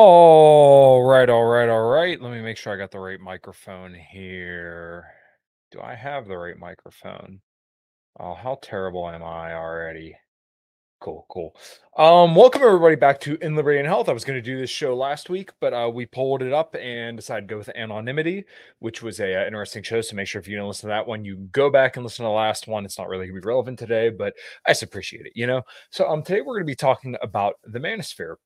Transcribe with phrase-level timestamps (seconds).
[0.00, 2.22] All right, all right, all right.
[2.22, 5.06] Let me make sure I got the right microphone here.
[5.72, 7.40] Do I have the right microphone?
[8.20, 10.16] Oh, how terrible am I already?
[11.00, 11.56] Cool, cool.
[11.96, 14.08] Um, welcome everybody back to In Liberty and Health.
[14.08, 16.76] I was going to do this show last week, but uh, we pulled it up
[16.76, 18.44] and decided to go with anonymity,
[18.78, 20.00] which was a uh, interesting show.
[20.00, 22.22] So make sure if you didn't listen to that one, you go back and listen
[22.22, 22.84] to the last one.
[22.84, 24.32] It's not really going to be relevant today, but
[24.64, 25.62] I just appreciate it, you know.
[25.90, 28.36] So um, today we're going to be talking about the manosphere.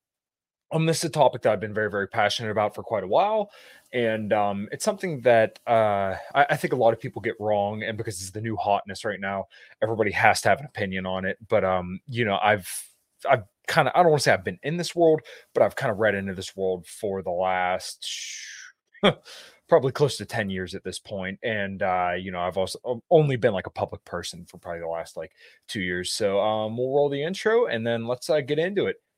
[0.72, 3.06] Um, this is a topic that I've been very, very passionate about for quite a
[3.06, 3.50] while,
[3.92, 7.82] and um, it's something that uh, I, I think a lot of people get wrong.
[7.82, 9.48] And because it's the new hotness right now,
[9.82, 11.36] everybody has to have an opinion on it.
[11.46, 12.88] But um, you know, I've
[13.28, 15.20] I've kind of I don't want to say I've been in this world,
[15.52, 18.08] but I've kind of read into this world for the last
[19.68, 23.36] probably close to 10 years at this point and uh you know i've also only
[23.36, 25.32] been like a public person for probably the last like
[25.66, 28.96] two years so um we'll roll the intro and then let's uh, get into it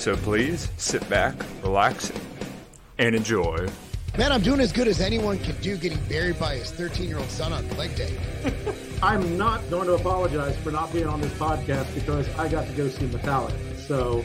[0.00, 2.10] so please sit back, relax,
[2.98, 3.68] and enjoy.
[4.16, 7.18] Man, I'm doing as good as anyone can do getting buried by his 13 year
[7.18, 8.18] old son on leg day.
[9.02, 12.72] I'm not going to apologize for not being on this podcast because I got to
[12.72, 13.76] go see Metallica.
[13.76, 14.24] So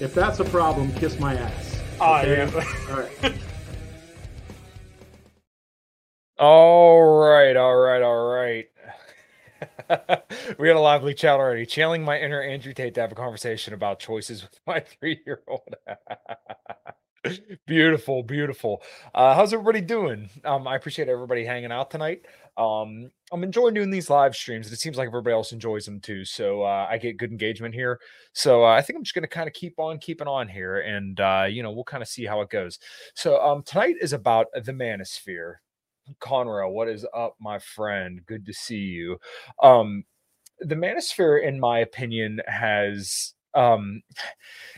[0.00, 1.78] if that's a problem, kiss my ass.
[2.00, 2.50] Oh, Okay?
[2.50, 2.64] yeah.
[2.90, 3.34] All right.
[6.38, 8.09] All right, all right, all right.
[10.58, 11.66] we had a lively chat already.
[11.66, 15.74] Channeling my inner Andrew Tate to have a conversation about choices with my three-year-old.
[17.66, 18.82] beautiful, beautiful.
[19.14, 20.30] Uh, how's everybody doing?
[20.44, 22.26] Um, I appreciate everybody hanging out tonight.
[22.56, 26.00] Um, I'm enjoying doing these live streams, and it seems like everybody else enjoys them
[26.00, 26.24] too.
[26.24, 28.00] So uh, I get good engagement here.
[28.32, 30.80] So uh, I think I'm just going to kind of keep on keeping on here,
[30.80, 32.78] and uh, you know we'll kind of see how it goes.
[33.14, 35.56] So um, tonight is about the manosphere.
[36.20, 38.20] Conroe, what is up, my friend?
[38.26, 39.18] Good to see you.
[39.62, 40.04] Um,
[40.60, 44.02] the manosphere, in my opinion, has um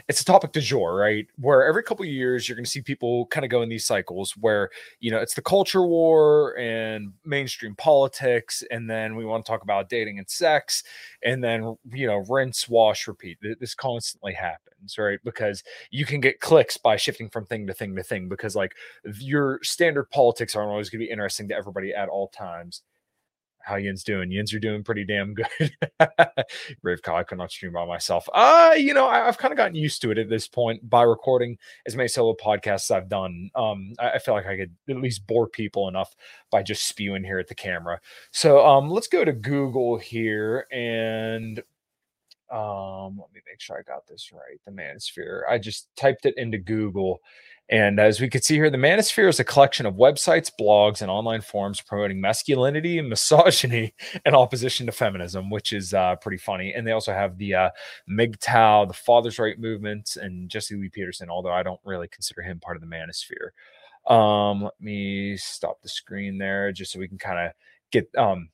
[0.09, 1.27] it's a topic du jour right?
[1.39, 3.87] Where every couple of years you're going to see people kind of go in these
[3.87, 9.45] cycles where you know it's the culture war and mainstream politics and then we want
[9.45, 10.83] to talk about dating and sex
[11.25, 13.39] and then you know rinse wash repeat.
[13.61, 15.21] This constantly happens right?
[15.25, 18.75] Because you can get clicks by shifting from thing to thing to thing because like
[19.19, 22.83] your standard politics aren't always going to be interesting to everybody at all times
[23.65, 24.31] how Yin's doing.
[24.31, 25.73] Yin's, you're doing pretty damn good.
[26.83, 28.29] Brave Kyle, I could not stream by myself.
[28.33, 31.03] Uh, you know, I, I've kind of gotten used to it at this point by
[31.03, 33.51] recording as many solo podcasts as I've done.
[33.55, 36.15] Um, I, I feel like I could at least bore people enough
[36.51, 38.01] by just spewing here at the camera.
[38.31, 41.59] So um let's go to Google here and
[42.51, 44.61] um let me make sure I got this right.
[44.65, 45.43] The manosphere.
[45.51, 47.21] I just typed it into Google.
[47.73, 51.11] And as we can see here, the Manosphere is a collection of websites, blogs, and
[51.11, 53.95] online forums promoting masculinity and misogyny
[54.27, 56.75] in opposition to feminism, which is uh, pretty funny.
[56.75, 57.71] And they also have the uh,
[58.11, 62.61] MGTOW, the Father's Right movement, and Jesse Lee Peterson, although I don't really consider him
[62.61, 63.53] part of the Manosphere.
[64.13, 67.53] Um, let me stop the screen there just so we can kind of
[67.91, 68.51] get um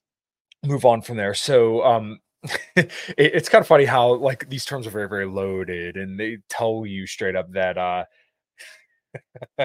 [0.64, 1.34] move on from there.
[1.34, 2.20] So um
[2.76, 6.38] it, it's kind of funny how like these terms are very, very loaded and they
[6.48, 8.04] tell you straight up that uh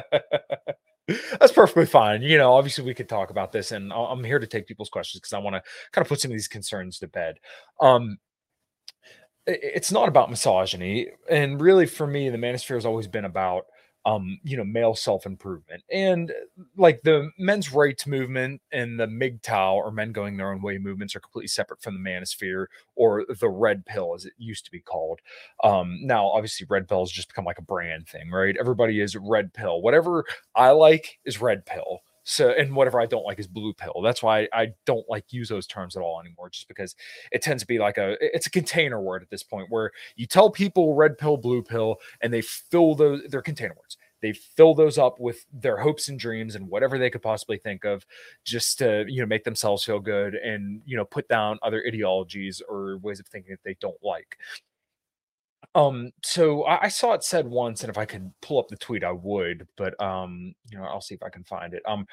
[1.40, 2.22] That's perfectly fine.
[2.22, 5.20] You know, obviously we could talk about this, and I'm here to take people's questions
[5.22, 5.62] because I want to
[5.92, 7.36] kind of put some of these concerns to bed.
[7.82, 8.18] Um,
[9.46, 13.66] it's not about misogyny, and really for me, the manosphere has always been about
[14.06, 15.84] um, you know, male self-improvement.
[15.92, 20.62] And uh, like the men's rights movement and the MGTOW or men going their own
[20.62, 22.66] way movements are completely separate from the manosphere
[22.96, 25.20] or the red pill as it used to be called.
[25.64, 28.56] Um, now, obviously, red pill has just become like a brand thing, right?
[28.60, 29.82] Everybody is red pill.
[29.82, 30.26] Whatever
[30.56, 32.02] I like is red pill.
[32.24, 34.02] So, and whatever I don't like is blue pill.
[34.04, 36.96] That's why I don't like use those terms at all anymore, just because
[37.32, 40.26] it tends to be like a it's a container word at this point where you
[40.26, 43.98] tell people red pill, blue pill, and they fill those they're container words.
[44.22, 47.84] They fill those up with their hopes and dreams and whatever they could possibly think
[47.84, 48.06] of,
[48.46, 52.62] just to you know make themselves feel good and you know put down other ideologies
[52.70, 54.38] or ways of thinking that they don't like.
[55.76, 58.78] Um, so I, I saw it said once, and if I could pull up the
[58.78, 61.82] tweet, I would, but um, you know, I'll see if I can find it.
[61.88, 62.06] Um,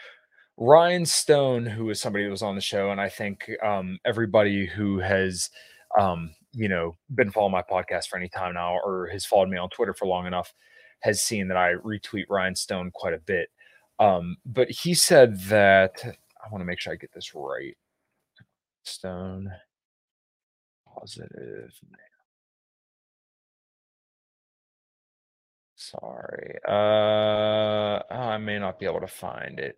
[0.57, 4.67] Ryan Stone, who is somebody that was on the show, and I think um everybody
[4.67, 5.51] who has
[5.99, 9.57] um, you know, been following my podcast for any time now or has followed me
[9.57, 10.53] on Twitter for long enough
[11.01, 13.49] has seen that I retweet Ryan Stone quite a bit.
[13.99, 17.77] Um, but he said that I want to make sure I get this right.
[18.83, 19.51] Stone
[20.87, 21.73] positive
[25.91, 26.59] Sorry.
[26.69, 29.77] Uh, oh, I may not be able to find it.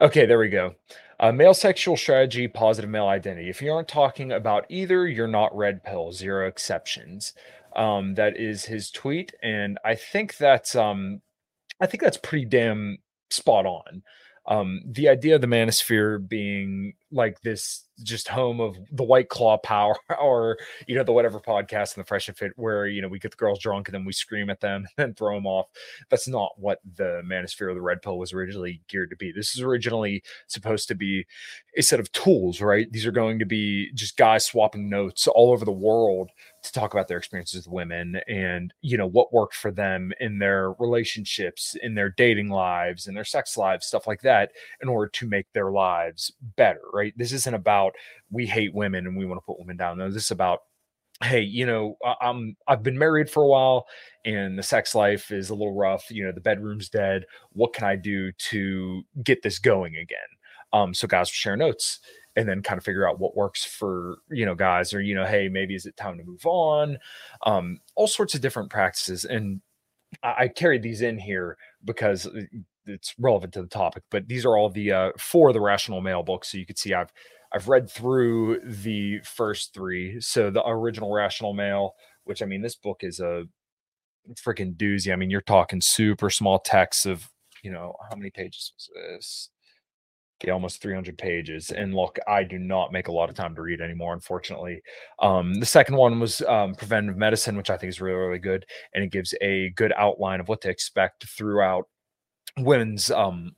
[0.00, 0.74] Okay, there we go.
[1.20, 3.48] Uh, male sexual strategy, positive male identity.
[3.48, 6.12] If you aren't talking about either, you're not red pill.
[6.12, 7.34] Zero exceptions.
[7.76, 11.22] Um, that is his tweet, and I think that's um,
[11.80, 12.98] I think that's pretty damn
[13.30, 14.02] spot on
[14.46, 19.56] um, the idea of the manosphere being like this just home of the white claw
[19.58, 23.08] power or you know the whatever podcast and the fresh and fit where you know
[23.08, 25.46] we get the girls drunk and then we scream at them and then throw them
[25.46, 25.66] off.
[26.10, 29.32] That's not what the manosphere of the red pill was originally geared to be.
[29.32, 31.26] This is originally supposed to be
[31.76, 32.90] a set of tools right?
[32.90, 36.30] These are going to be just guys swapping notes all over the world
[36.62, 40.38] to talk about their experiences with women and you know what worked for them in
[40.38, 44.50] their relationships in their dating lives in their sex lives stuff like that
[44.80, 47.12] in order to make their lives better right?
[47.16, 47.83] This isn't about
[48.30, 49.98] we hate women and we want to put women down.
[49.98, 50.60] No this is about
[51.22, 53.86] hey you know i'm i've been married for a while
[54.24, 57.24] and the sex life is a little rough you know the bedroom's dead.
[57.52, 60.18] What can i do to get this going again?
[60.72, 62.00] Um so guys will share notes
[62.36, 65.24] and then kind of figure out what works for you know guys or you know
[65.24, 66.98] hey maybe is it time to move on?
[67.46, 69.60] Um all sorts of different practices and
[70.22, 72.40] i, I carried these in here because uh,
[72.86, 76.22] it's relevant to the topic but these are all the uh for the rational male
[76.22, 77.12] books so you can see i've
[77.54, 82.76] i've read through the first three so the original rational male which i mean this
[82.76, 83.44] book is a
[84.34, 87.28] freaking doozy i mean you're talking super small text of
[87.62, 89.50] you know how many pages was this
[90.42, 91.70] yeah, almost 300 pages.
[91.70, 94.82] And look, I do not make a lot of time to read anymore, unfortunately.
[95.20, 98.66] Um, the second one was um, preventive medicine, which I think is really, really good,
[98.94, 101.88] and it gives a good outline of what to expect throughout
[102.58, 103.52] women's um,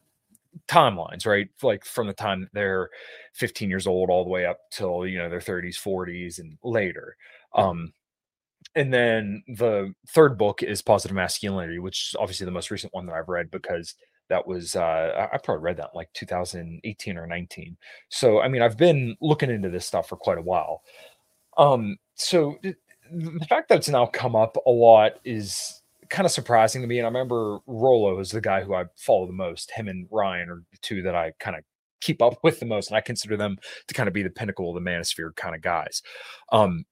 [0.69, 1.49] timelines, right?
[1.63, 2.91] Like from the time they're
[3.35, 7.17] 15 years old all the way up till you know their 30s, 40s, and later.
[7.55, 7.93] Um,
[8.75, 13.07] and then the third book is positive masculinity, which is obviously the most recent one
[13.07, 13.95] that I've read because
[14.29, 17.77] that was uh, I probably read that like 2018 or 19.
[18.09, 20.83] So I mean, I've been looking into this stuff for quite a while.
[21.57, 26.83] Um, so the fact that it's now come up a lot is kind of surprising
[26.83, 26.99] to me.
[26.99, 29.71] And I remember Rollo is the guy who I follow the most.
[29.71, 31.65] Him and Ryan are the two that I kind of
[32.01, 33.57] keep up with the most, and I consider them
[33.89, 36.03] to kind of be the pinnacle of the manosphere kind of guys.
[36.53, 36.85] Um,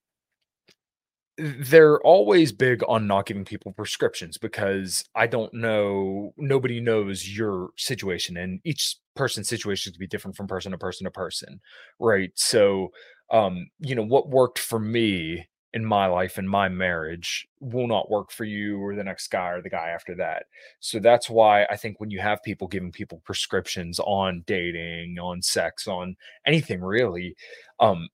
[1.37, 7.71] they're always big on not giving people prescriptions because I don't know, nobody knows your
[7.77, 11.61] situation, and each person's situation to be different from person to person to person,
[11.99, 12.31] right?
[12.37, 12.93] So,
[13.31, 18.09] um, you know, what worked for me in my life and my marriage will not
[18.09, 20.45] work for you or the next guy or the guy after that.
[20.79, 25.43] So that's why I think when you have people giving people prescriptions on dating, on
[25.43, 26.17] sex, on
[26.47, 27.35] anything really,
[27.81, 28.09] um,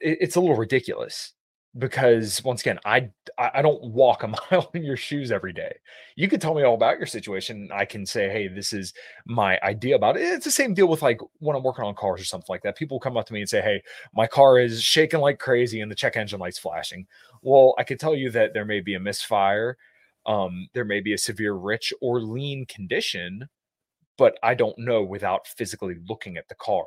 [0.00, 1.34] it, it's a little ridiculous
[1.78, 5.72] because once again, I I don't walk a mile in your shoes every day.
[6.16, 7.68] You could tell me all about your situation.
[7.72, 8.92] I can say, hey, this is
[9.24, 10.22] my idea about it.
[10.22, 12.76] It's the same deal with like when I'm working on cars or something like that.
[12.76, 13.82] People come up to me and say, hey,
[14.14, 17.06] my car is shaking like crazy and the check engine light's flashing.
[17.42, 19.78] Well, I can tell you that there may be a misfire,
[20.26, 23.48] um, there may be a severe rich or lean condition
[24.18, 26.84] but I don't know without physically looking at the car.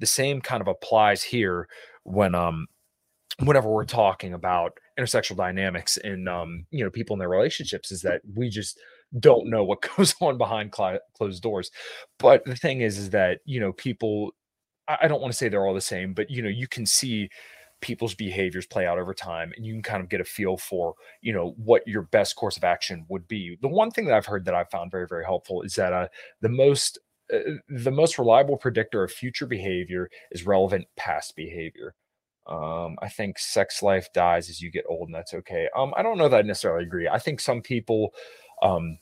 [0.00, 1.66] The same kind of applies here
[2.02, 2.66] when um
[3.40, 8.02] whenever we're talking about intersexual dynamics and um, you know people in their relationships is
[8.02, 8.78] that we just
[9.18, 11.70] don't know what goes on behind cl- closed doors.
[12.18, 14.32] But the thing is is that you know people
[14.88, 16.86] I, I don't want to say they're all the same but you know you can
[16.86, 17.28] see
[17.80, 20.94] people's behaviors play out over time and you can kind of get a feel for
[21.20, 23.58] you know what your best course of action would be.
[23.60, 26.08] The one thing that i've heard that i've found very very helpful is that uh,
[26.40, 26.98] the most
[27.32, 27.38] uh,
[27.68, 31.94] the most reliable predictor of future behavior is relevant past behavior
[32.46, 35.68] um, I think sex life dies as you get old, and that's okay.
[35.76, 37.08] Um, I don't know that I necessarily agree.
[37.08, 38.14] I think some people,
[38.62, 38.98] um,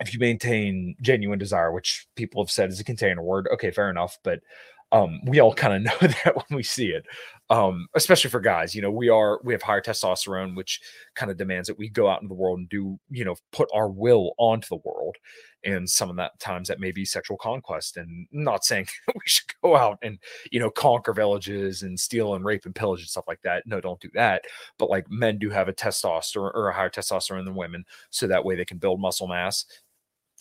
[0.00, 3.90] if you maintain genuine desire, which people have said is a container word, okay, fair
[3.90, 4.18] enough.
[4.24, 4.40] But
[4.92, 7.04] um, we all kind of know that when we see it,
[7.50, 8.74] um, especially for guys.
[8.74, 10.80] You know, we are we have higher testosterone, which
[11.14, 13.68] kind of demands that we go out into the world and do you know put
[13.74, 15.16] our will onto the world.
[15.62, 17.98] And some of that times that may be sexual conquest.
[17.98, 20.18] And not saying we should go out and
[20.50, 23.64] you know conquer villages and steal and rape and pillage and stuff like that.
[23.66, 24.44] No, don't do that.
[24.78, 28.44] But like men do have a testosterone or a higher testosterone than women, so that
[28.44, 29.66] way they can build muscle mass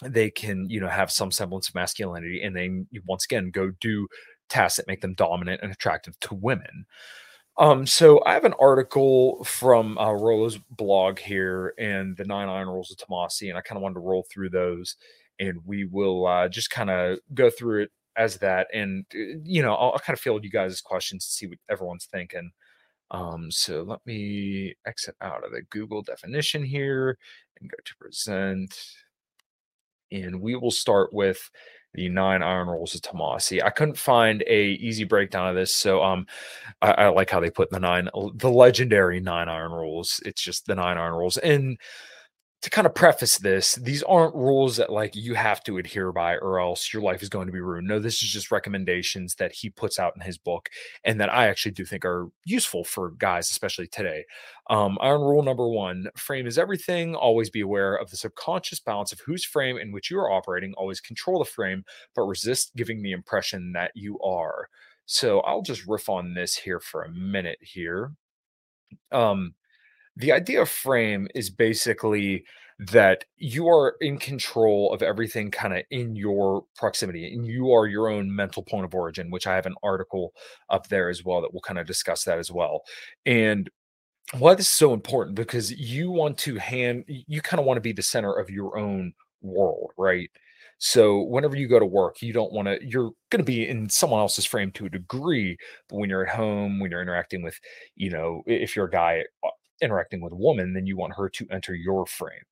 [0.03, 4.07] they can you know have some semblance of masculinity and then once again go do
[4.49, 6.85] tasks that make them dominant and attractive to women.
[7.57, 12.69] Um, so I have an article from uh, Rollo's blog here and the nine iron
[12.69, 14.95] rules of Tomassi, and I kind of wanted to roll through those,
[15.39, 19.61] and we will uh, just kind of go through it as that, and uh, you
[19.61, 22.51] know, I'll, I'll kind of field you guys' questions to see what everyone's thinking.
[23.11, 27.17] Um, so let me exit out of the Google definition here
[27.59, 28.81] and go to present,
[30.11, 31.49] and we will start with
[31.93, 33.63] the nine iron rules of Tomassi.
[33.63, 36.27] I couldn't find a easy breakdown of this, so um,
[36.81, 40.21] I, I, like how they put the nine, the legendary nine iron rules.
[40.25, 41.77] It's just the nine iron rules, and
[42.61, 46.35] to kind of preface this, these aren't rules that like you have to adhere by
[46.37, 47.87] or else your life is going to be ruined.
[47.87, 50.69] No, this is just recommendations that he puts out in his book
[51.05, 54.25] and that I actually do think are useful for guys, especially today.
[54.69, 57.15] Um, iron rule number one frame is everything.
[57.15, 60.73] Always be aware of the subconscious balance of whose frame in which you are operating.
[60.73, 64.67] Always control the frame, but resist giving the impression that you are.
[65.05, 68.11] So I'll just riff on this here for a minute here.
[69.13, 69.55] Um,
[70.19, 72.45] the idea of frame is basically
[72.79, 77.87] that you are in control of everything kind of in your proximity and you are
[77.87, 80.31] your own mental point of origin which i have an article
[80.69, 82.83] up there as well that will kind of discuss that as well.
[83.25, 83.69] And
[84.37, 87.81] why this is so important because you want to hand you kind of want to
[87.81, 90.29] be the center of your own world right?
[90.79, 93.89] So whenever you go to work you don't want to you're going to be in
[93.89, 95.57] someone else's frame to a degree
[95.89, 97.59] but when you're at home when you're interacting with
[97.95, 99.49] you know if you're a guy uh,
[99.81, 102.43] interacting with a woman, then you want her to enter your frame.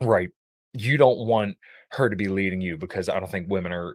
[0.00, 0.30] Right.
[0.72, 1.56] You don't want
[1.90, 3.94] her to be leading you because I don't think women are.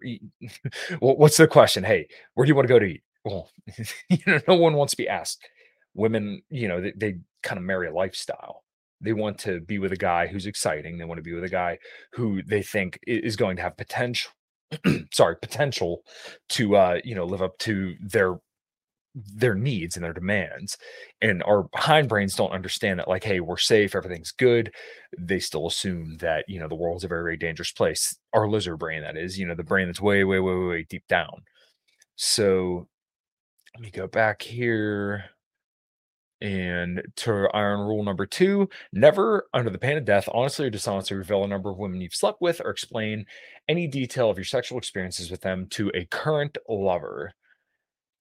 [1.00, 1.84] what's the question?
[1.84, 3.03] Hey, where do you want to go to eat?
[3.25, 3.50] Well,
[4.10, 5.46] you know, no one wants to be asked.
[5.93, 8.63] Women, you know, they, they kind of marry a lifestyle.
[9.01, 10.98] They want to be with a guy who's exciting.
[10.98, 11.79] They want to be with a guy
[12.13, 14.31] who they think is going to have potential.
[15.12, 16.03] sorry, potential
[16.50, 18.36] to uh, you know live up to their
[19.15, 20.77] their needs and their demands
[21.21, 24.71] and our hindbrains don't understand that like hey we're safe everything's good.
[25.17, 28.79] They still assume that you know the world's a very very dangerous place our lizard
[28.79, 31.43] brain that is you know the brain that's way way way way, way deep down.
[32.15, 32.87] So
[33.75, 35.25] let me go back here
[36.41, 41.17] and to iron rule number two never under the pain of death honestly or dishonestly
[41.17, 43.25] reveal a number of women you've slept with or explain
[43.67, 47.33] any detail of your sexual experiences with them to a current lover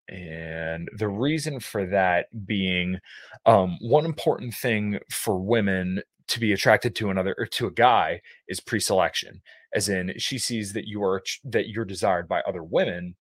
[0.09, 2.99] and the reason for that being
[3.47, 8.21] um, one important thing for women to be attracted to another or to a guy
[8.49, 9.41] is pre-selection
[9.75, 13.15] as in she sees that you are that you're desired by other women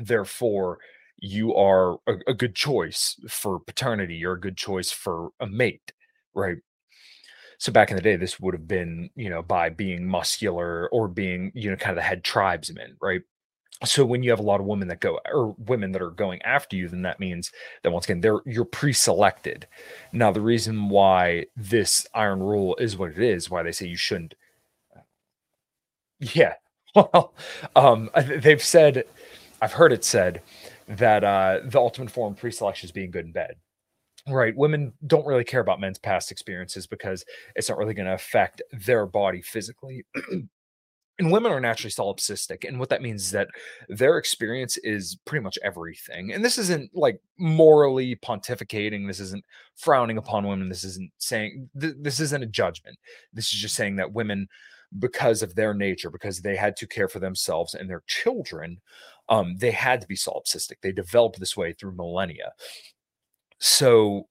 [0.00, 0.78] therefore
[1.20, 5.92] you are a, a good choice for paternity you're a good choice for a mate
[6.34, 6.58] right?
[7.58, 11.08] So back in the day this would have been you know by being muscular or
[11.08, 13.22] being you know kind of the head tribesman right
[13.84, 16.42] so when you have a lot of women that go or women that are going
[16.42, 19.66] after you then that means that once again they're you're pre-selected.
[20.12, 23.96] Now the reason why this iron rule is what it is why they say you
[23.96, 24.34] shouldn't
[26.20, 26.54] yeah
[26.96, 27.32] well
[27.76, 29.04] um they've said
[29.62, 30.42] i've heard it said
[30.88, 33.54] that uh the ultimate form pre-selection is being good in bed.
[34.26, 38.14] Right women don't really care about men's past experiences because it's not really going to
[38.14, 40.04] affect their body physically
[41.18, 43.48] and women are naturally solipsistic and what that means is that
[43.88, 49.44] their experience is pretty much everything and this isn't like morally pontificating this isn't
[49.76, 52.98] frowning upon women this isn't saying th- this isn't a judgment.
[53.32, 54.48] This is just saying that women
[54.98, 58.80] because of their nature because they had to care for themselves and their children
[59.30, 60.76] um, they had to be solipsistic.
[60.80, 62.52] They developed this way through millennia.
[63.58, 64.28] So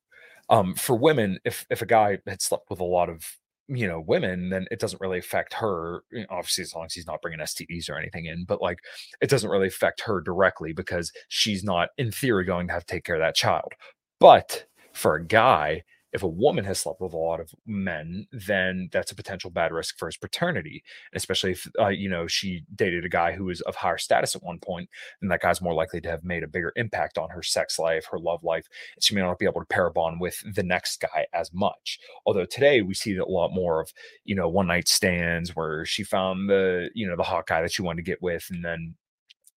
[0.49, 3.23] um, for women if if a guy had slept with a lot of
[3.69, 7.21] you know women then it doesn't really affect her obviously as long as he's not
[7.21, 8.79] bringing stds or anything in but like
[9.21, 12.93] it doesn't really affect her directly because she's not in theory going to have to
[12.93, 13.73] take care of that child.
[14.19, 15.83] But for a guy
[16.13, 19.71] if a woman has slept with a lot of men, then that's a potential bad
[19.71, 20.83] risk for his paternity.
[21.13, 24.43] especially if uh, you know she dated a guy who was of higher status at
[24.43, 24.89] one point,
[25.21, 28.05] then that guy's more likely to have made a bigger impact on her sex life,
[28.05, 28.67] her love life.
[28.95, 31.53] And she may not be able to pair a bond with the next guy as
[31.53, 31.99] much.
[32.25, 33.91] Although today we see a lot more of
[34.23, 37.71] you know one night stands where she found the you know the hot guy that
[37.71, 38.95] she wanted to get with, and then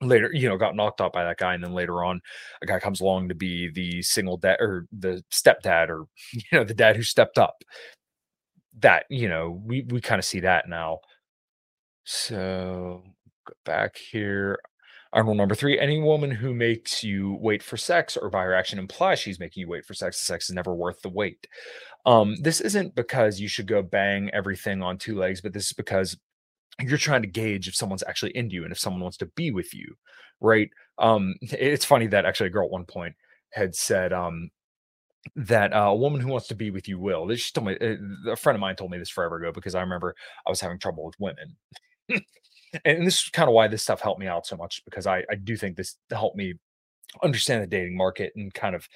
[0.02, 2.20] later you know got knocked out by that guy and then later on
[2.62, 6.64] a guy comes along to be the single dad or the stepdad or you know
[6.64, 7.62] the dad who stepped up.
[8.80, 11.00] That you know we we kind of see that now.
[12.04, 13.02] So
[13.46, 14.58] go back here.
[15.12, 18.54] iron rule number three, any woman who makes you wait for sex or by her
[18.54, 21.46] action implies she's making you wait for sex, sex is never worth the wait.
[22.06, 25.72] Um, this isn't because you should go bang everything on two legs, but this is
[25.72, 26.16] because
[26.82, 29.50] you're trying to gauge if someone's actually into you and if someone wants to be
[29.50, 29.94] with you
[30.40, 33.14] right um it's funny that actually a girl at one point
[33.52, 34.50] had said um
[35.36, 37.26] that uh, a woman who wants to be with you will.
[37.26, 39.74] This she told me uh, a friend of mine told me this forever ago because
[39.74, 40.14] I remember
[40.46, 41.56] I was having trouble with women.
[42.84, 45.24] and this is kind of why this stuff helped me out so much because I,
[45.30, 46.54] I do think this helped me
[47.22, 48.88] understand the dating market and kind of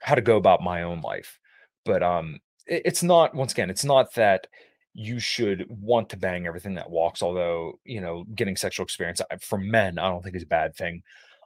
[0.00, 1.38] how to go about my own life.
[1.84, 4.46] But um, it, it's not once again, it's not that
[4.94, 7.22] you should want to bang everything that walks.
[7.22, 11.02] Although you know, getting sexual experience for men, I don't think is a bad thing.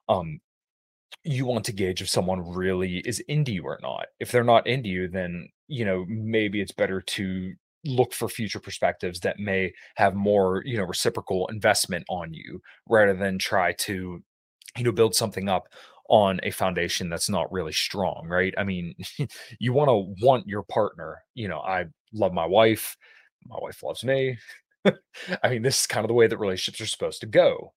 [0.08, 0.40] Um,
[1.24, 4.06] you want to gauge if someone really is into you or not.
[4.20, 8.60] If they're not into you, then you know maybe it's better to look for future
[8.60, 14.22] perspectives that may have more you know reciprocal investment on you rather than try to
[14.76, 15.68] you know build something up
[16.08, 18.94] on a foundation that's not really strong right i mean
[19.60, 22.96] you want to want your partner you know i love my wife
[23.46, 24.38] my wife loves me.
[24.84, 27.72] I mean this is kind of the way that relationships are supposed to go.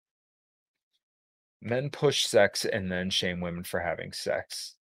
[1.62, 4.76] Men push sex and then shame women for having sex.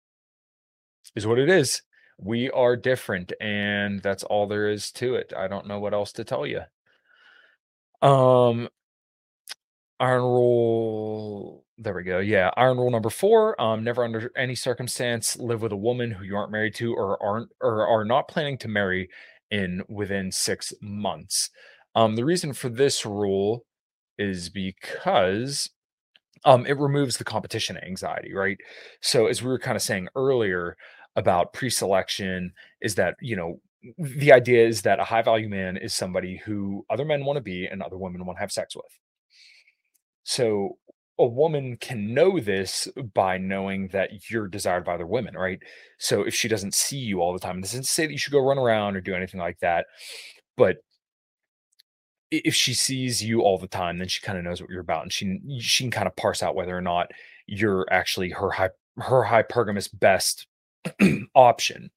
[1.15, 1.83] Is what it is.
[2.19, 5.33] We are different and that's all there is to it.
[5.37, 6.63] I don't know what else to tell you
[8.03, 8.69] um
[9.99, 15.39] iron rule there we go yeah iron rule number four um never under any circumstance
[15.39, 18.59] live with a woman who you aren't married to or aren't or are not planning
[18.59, 19.09] to marry
[19.51, 21.51] in within six months.
[21.95, 23.65] Um the reason for this rule
[24.19, 25.71] is because
[26.45, 28.59] um it removes the competition anxiety right?
[29.01, 30.77] So as we were kind of saying earlier
[31.17, 33.61] about pre-selection is that you know
[33.99, 37.43] the idea is that a high value man is somebody who other men want to
[37.43, 38.85] be and other women want to have sex with.
[40.25, 40.79] So
[41.19, 45.61] a woman can know this by knowing that you're desired by other women right
[45.99, 48.33] so if she doesn't see you all the time this to say that you should
[48.33, 49.87] go run around or do anything like that
[50.57, 50.77] but
[52.31, 55.03] if she sees you all the time then she kind of knows what you're about
[55.03, 57.11] and she she can kind of parse out whether or not
[57.47, 60.47] you're actually her high her hypergamous best
[61.35, 61.91] option.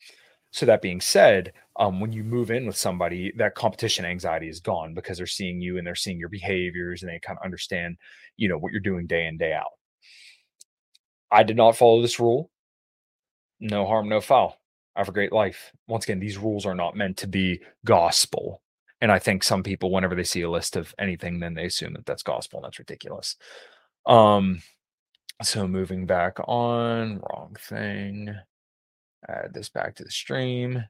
[0.51, 4.60] So that being said, um, when you move in with somebody, that competition anxiety is
[4.60, 7.97] gone because they're seeing you and they're seeing your behaviors and they kind of understand,
[8.36, 9.71] you know, what you're doing day in day out.
[11.32, 12.50] I did not follow this rule.
[13.60, 14.60] No harm, no foul.
[14.95, 15.71] I have a great life.
[15.88, 18.62] Once again, these rules are not meant to be gospel.
[19.02, 21.93] And I think some people, whenever they see a list of anything, then they assume
[21.93, 23.38] that that's gospel, and that's ridiculous.
[24.06, 24.62] Um,
[25.41, 28.36] so moving back on, wrong thing.
[29.27, 30.84] Add this back to the stream.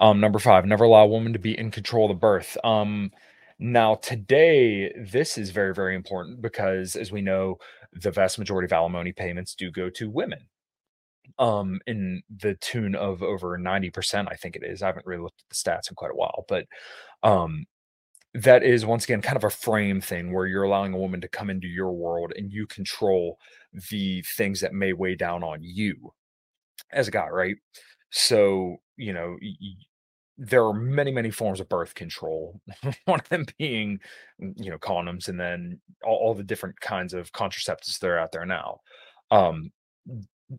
[0.00, 2.56] Um, number five, never allow a woman to be in control of the birth.
[2.64, 3.12] Um,
[3.58, 7.58] now, today, this is very, very important because, as we know,
[7.92, 10.46] the vast majority of alimony payments do go to women
[11.38, 15.42] um in the tune of over 90% i think it is i haven't really looked
[15.42, 16.66] at the stats in quite a while but
[17.22, 17.64] um
[18.34, 21.28] that is once again kind of a frame thing where you're allowing a woman to
[21.28, 23.38] come into your world and you control
[23.90, 26.12] the things that may weigh down on you
[26.92, 27.56] as a guy, right?
[28.10, 29.36] So, you know,
[30.38, 32.60] there are many, many forms of birth control.
[33.06, 33.98] One of them being,
[34.42, 38.18] mm, you know, condoms, and then all, all the different kinds of contraceptives that are
[38.18, 38.80] out there now.
[39.30, 39.70] Um,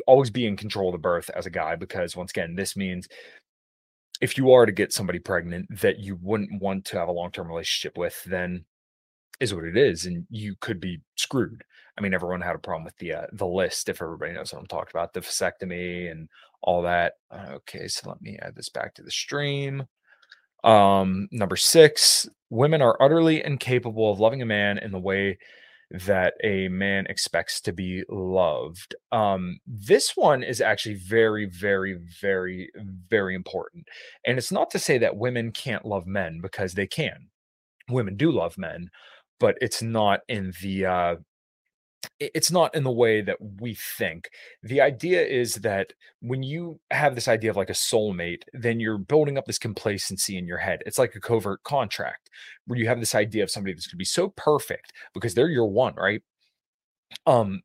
[0.06, 3.08] always be in control of the birth as a guy, because once again, this means
[4.20, 7.32] if you are to get somebody pregnant that you wouldn't want to have a long
[7.32, 8.66] term relationship with, then
[9.40, 11.64] is what it is, and you could be screwed.
[11.98, 13.90] I mean, everyone had a problem with the uh, the list.
[13.90, 16.30] If everybody knows what I'm talking about, the vasectomy and
[16.62, 17.14] all that.
[17.34, 19.88] Okay, so let me add this back to the stream.
[20.64, 25.38] Um, number six, women are utterly incapable of loving a man in the way
[25.90, 28.96] that a man expects to be loved.
[29.12, 32.70] Um, this one is actually very, very, very,
[33.10, 33.88] very important.
[34.26, 37.30] And it's not to say that women can't love men because they can.
[37.90, 38.90] Women do love men,
[39.40, 41.16] but it's not in the uh,
[42.20, 44.30] it's not in the way that we think.
[44.64, 48.98] The idea is that when you have this idea of like a soulmate, then you're
[48.98, 50.82] building up this complacency in your head.
[50.86, 52.30] It's like a covert contract
[52.66, 55.50] where you have this idea of somebody that's going to be so perfect because they're
[55.50, 56.22] your one, right?
[57.26, 57.62] Um,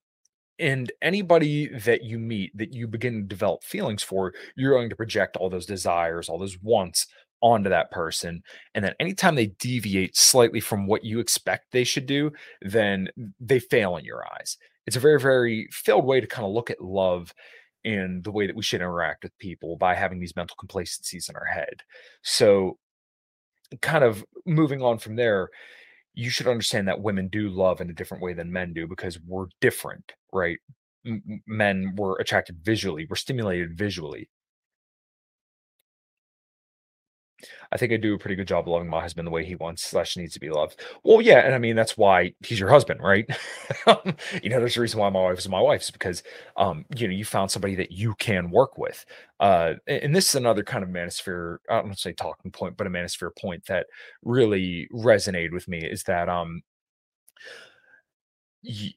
[0.59, 4.97] and anybody that you meet that you begin to develop feelings for, you're going to
[4.97, 7.07] project all those desires, all those wants
[7.43, 8.43] onto that person.
[8.75, 12.31] And then anytime they deviate slightly from what you expect they should do,
[12.63, 13.09] then
[13.41, 14.57] they fail in your eyes.
[14.87, 17.35] It's a very, very failed way to kind of look at love
[17.85, 21.37] and the way that we should interact with people by having these mental complacencies in
[21.37, 21.83] our head.
[22.23, 22.79] So,
[23.81, 25.49] kind of moving on from there,
[26.15, 29.19] you should understand that women do love in a different way than men do because
[29.27, 30.59] we're different, right?
[31.47, 34.29] Men were attracted visually, we're stimulated visually
[37.73, 39.83] I think I do a pretty good job loving my husband the way he wants
[39.83, 40.81] slash needs to be loved.
[41.05, 43.27] Well, yeah, and I mean that's why he's your husband, right?
[44.43, 46.23] you know, there's a reason why my wife is my wife is because
[46.57, 49.05] um, you know, you found somebody that you can work with.
[49.41, 52.77] Uh, and this is another kind of manosphere, I don't want to say talking point,
[52.77, 53.87] but a manosphere point that
[54.23, 56.63] really resonated with me is that um
[58.63, 58.95] y-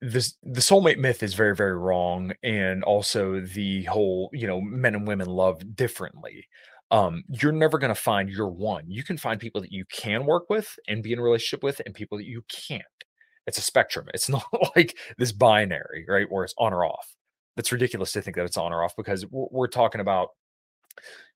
[0.00, 4.94] this the soulmate myth is very very wrong and also the whole you know men
[4.94, 6.46] and women love differently
[6.90, 8.84] um you're never going to find your one.
[8.88, 11.80] You can find people that you can work with and be in a relationship with
[11.84, 12.82] and people that you can't.
[13.46, 14.06] It's a spectrum.
[14.14, 14.44] It's not
[14.76, 17.14] like this binary right where it's on or off.
[17.56, 20.30] That's ridiculous to think that it's on or off because we're, talking about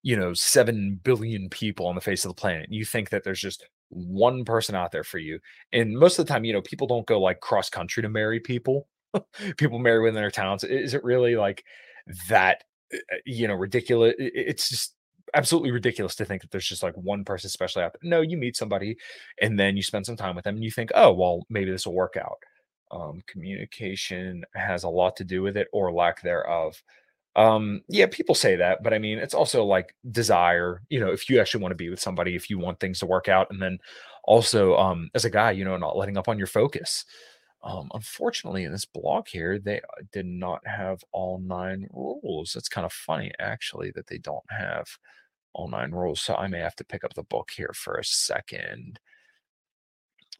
[0.02, 2.66] you know 7 billion people on the face of the planet.
[2.70, 5.38] You think that there's just one person out there for you
[5.72, 8.40] and most of the time you know people don't go like cross country to marry
[8.40, 8.88] people.
[9.58, 10.64] People marry within their towns.
[10.64, 11.64] Is it really like
[12.28, 14.14] that uh, you know ridiculous?
[14.18, 14.94] It's just
[15.34, 18.36] absolutely ridiculous to think that there's just like one person especially out there no you
[18.36, 18.96] meet somebody
[19.40, 21.86] and then you spend some time with them and you think oh well maybe this
[21.86, 22.38] will work out
[22.90, 26.82] um, communication has a lot to do with it or lack thereof
[27.36, 31.30] um, yeah, people say that, but I mean, it's also like desire, you know, if
[31.30, 33.60] you actually want to be with somebody, if you want things to work out, and
[33.60, 33.78] then
[34.24, 37.04] also um as a guy, you know, not letting up on your focus.
[37.64, 42.56] Um, unfortunately, in this blog here, they uh, did not have all nine rules.
[42.56, 44.88] It's kind of funny, actually, that they don't have
[45.54, 46.20] all nine rules.
[46.20, 48.98] So I may have to pick up the book here for a second.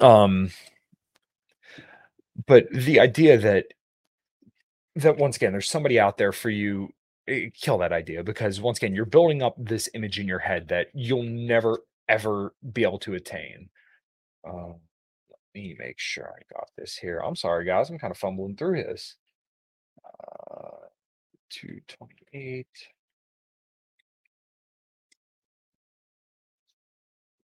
[0.01, 0.51] Um,
[2.47, 3.67] but the idea that
[4.97, 6.91] that once again, there's somebody out there for you.
[7.29, 10.69] eh, Kill that idea because once again, you're building up this image in your head
[10.69, 13.71] that you'll never ever be able to attain.
[14.47, 14.77] Um,
[15.31, 17.21] let me make sure I got this here.
[17.21, 17.91] I'm sorry, guys.
[17.91, 19.17] I'm kind of fumbling through this.
[20.05, 20.89] Uh,
[21.51, 22.67] 228.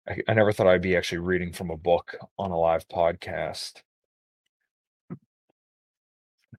[0.09, 3.83] I, I never thought I'd be actually reading from a book on a live podcast.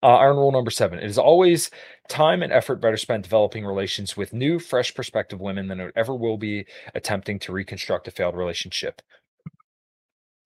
[0.02, 1.00] Uh, iron rule number seven.
[1.00, 1.70] It is always
[2.08, 6.16] time and effort better spent developing relations with new, fresh perspective women than it ever
[6.16, 9.02] will be attempting to reconstruct a failed relationship.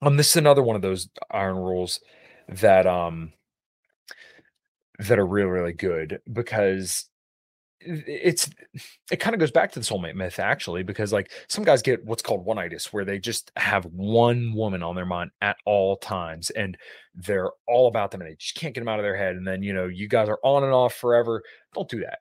[0.01, 1.99] Um, this is another one of those iron rules
[2.49, 3.33] that um
[4.99, 7.09] that are really, really good because
[7.85, 8.49] it's
[9.11, 12.03] it kind of goes back to the soulmate myth actually because like some guys get
[12.05, 16.49] what's called one-itis where they just have one woman on their mind at all times
[16.51, 16.77] and
[17.15, 19.47] they're all about them and they just can't get them out of their head and
[19.47, 21.43] then you know you guys are on and off forever.
[21.73, 22.19] Don't do that.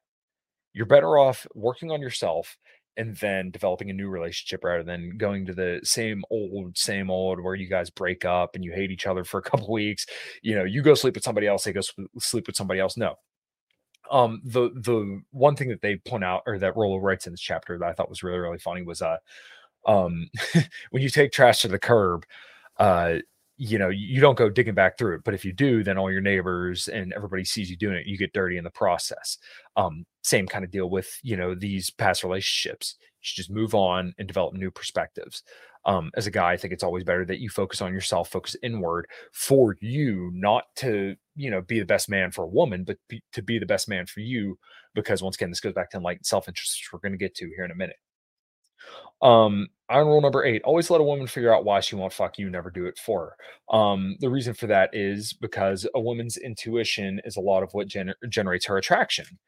[0.73, 2.57] You're better off working on yourself
[2.97, 7.41] and then developing a new relationship rather than going to the same old same old
[7.41, 10.07] where you guys break up and you hate each other for a couple weeks.
[10.43, 11.81] You know you go sleep with somebody else they go
[12.19, 12.97] sleep with somebody else.
[12.97, 13.17] No
[14.13, 17.41] um the the one thing that they point out or that Rollo writes in this
[17.41, 19.17] chapter that I thought was really really funny was uh
[19.87, 20.29] um
[20.91, 22.25] when you take trash to the curb
[22.79, 23.17] uh
[23.57, 26.11] you know you don't go digging back through it but if you do then all
[26.11, 29.39] your neighbors and everybody sees you doing it you get dirty in the process.
[29.77, 32.97] Um same kind of deal with you know these past relationships.
[33.01, 35.43] You should just move on and develop new perspectives
[35.85, 38.57] um, as a guy, I think it's always better that you focus on yourself, focus
[38.63, 42.99] inward for you, not to, you know, be the best man for a woman, but
[43.09, 44.59] be, to be the best man for you.
[44.95, 47.35] Because once again, this goes back to enlightened self interest, which we're going to get
[47.37, 47.97] to here in a minute.
[49.23, 52.39] Um, iron rule number eight: always let a woman figure out why she won't fuck
[52.39, 52.51] you.
[52.51, 53.37] Never do it for
[53.71, 53.77] her.
[53.77, 57.89] Um, the reason for that is because a woman's intuition is a lot of what
[57.89, 59.39] gener- generates her attraction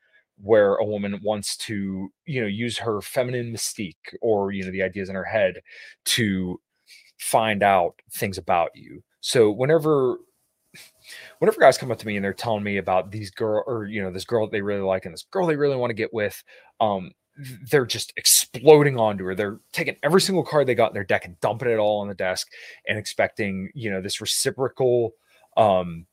[0.42, 4.82] where a woman wants to you know use her feminine mystique or you know the
[4.82, 5.60] ideas in her head
[6.04, 6.60] to
[7.18, 9.02] find out things about you.
[9.20, 10.18] So whenever
[11.38, 14.02] whenever guys come up to me and they're telling me about these girl or you
[14.02, 16.12] know this girl that they really like and this girl they really want to get
[16.12, 16.42] with
[16.80, 17.10] um
[17.68, 19.34] they're just exploding onto her.
[19.34, 22.06] They're taking every single card they got in their deck and dumping it all on
[22.06, 22.48] the desk
[22.86, 25.12] and expecting you know this reciprocal
[25.56, 26.06] um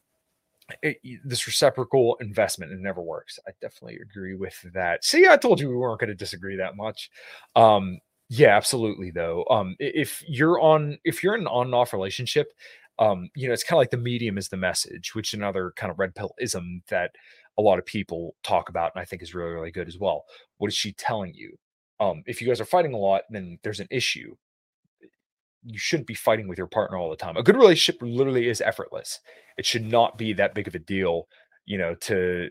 [0.82, 3.40] it, this reciprocal investment it never works.
[3.48, 5.04] I definitely agree with that.
[5.04, 7.10] See i told you we weren't going to disagree that much.
[7.56, 9.46] Um yeah absolutely though.
[9.50, 12.54] Um if you're on if you're in an on and off relationship
[13.00, 15.92] um you know it's kind of like the medium is the message which another kind
[15.92, 17.12] of red pill ism that
[17.58, 20.26] a lot of people talk about and i think is really really good as well.
[20.58, 21.58] What is she telling you?
[22.00, 24.36] Um if you guys are fighting a lot then there's an issue
[25.66, 27.38] you shouldn't be fighting with your partner all the time.
[27.38, 29.20] A good relationship literally is effortless.
[29.58, 31.28] It should not be that big of a deal,
[31.66, 32.50] you know, to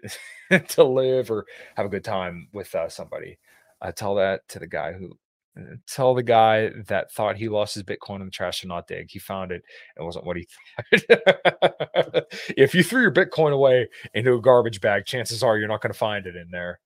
[0.69, 1.47] to live or
[1.77, 3.39] have a good time with uh, somebody.
[3.81, 5.13] I tell that to the guy who
[5.59, 8.87] uh, tell the guy that thought he lost his Bitcoin in the trash and not
[8.87, 9.11] dig.
[9.11, 9.63] He found it.
[9.97, 12.25] It wasn't what he thought.
[12.57, 15.93] if you threw your Bitcoin away into a garbage bag, chances are you're not going
[15.93, 16.81] to find it in there.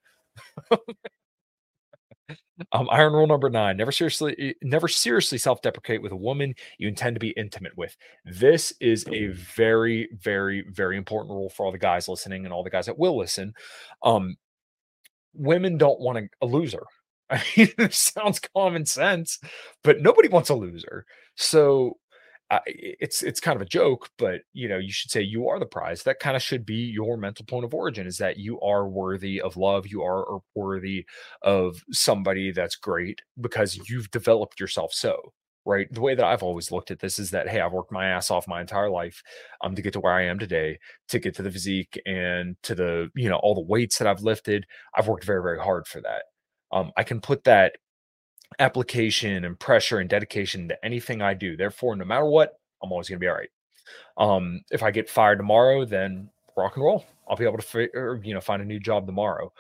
[2.72, 6.88] Um, iron rule number nine: never seriously, eh, never seriously self-deprecate with a woman you
[6.88, 7.96] intend to be intimate with.
[8.24, 12.62] This is a very, very, very important rule for all the guys listening and all
[12.64, 13.54] the guys that will listen.
[14.02, 14.36] Um,
[15.34, 16.82] women don't want a, a loser.
[17.30, 19.38] I mean, it sounds common sense,
[19.82, 21.06] but nobody wants a loser.
[21.36, 21.98] So
[22.66, 25.66] it's it's kind of a joke, but you know, you should say you are the
[25.66, 26.02] prize.
[26.04, 29.40] That kind of should be your mental point of origin: is that you are worthy
[29.40, 31.06] of love, you are worthy
[31.42, 35.32] of somebody that's great because you've developed yourself so.
[35.66, 35.86] Right.
[35.90, 38.30] The way that I've always looked at this is that, hey, I've worked my ass
[38.30, 39.22] off my entire life
[39.62, 40.78] um, to get to where I am today,
[41.08, 44.20] to get to the physique and to the, you know, all the weights that I've
[44.22, 44.66] lifted.
[44.94, 46.24] I've worked very, very hard for that.
[46.70, 47.76] Um, I can put that
[48.58, 51.56] application and pressure and dedication to anything I do.
[51.56, 53.50] Therefore, no matter what, I'm always going to be all right.
[54.16, 57.04] Um, if I get fired tomorrow, then rock and roll.
[57.28, 59.52] I'll be able to, or, you know, find a new job tomorrow.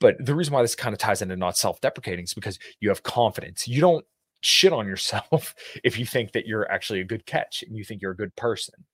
[0.00, 3.04] But the reason why this kind of ties into not self-deprecating is because you have
[3.04, 3.68] confidence.
[3.68, 4.04] You don't
[4.40, 8.02] shit on yourself if you think that you're actually a good catch and you think
[8.02, 8.84] you're a good person.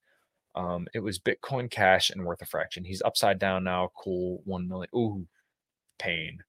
[0.55, 2.83] Um, it was Bitcoin Cash and worth a fraction.
[2.83, 3.91] He's upside down now.
[3.95, 4.41] Cool.
[4.45, 4.89] One million.
[4.95, 5.27] Ooh,
[5.97, 6.39] pain.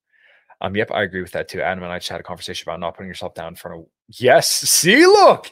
[0.61, 1.61] Um, yep, I agree with that too.
[1.61, 3.85] Adam and I just had a conversation about not putting yourself down in front of.
[4.09, 5.51] Yes, see, look,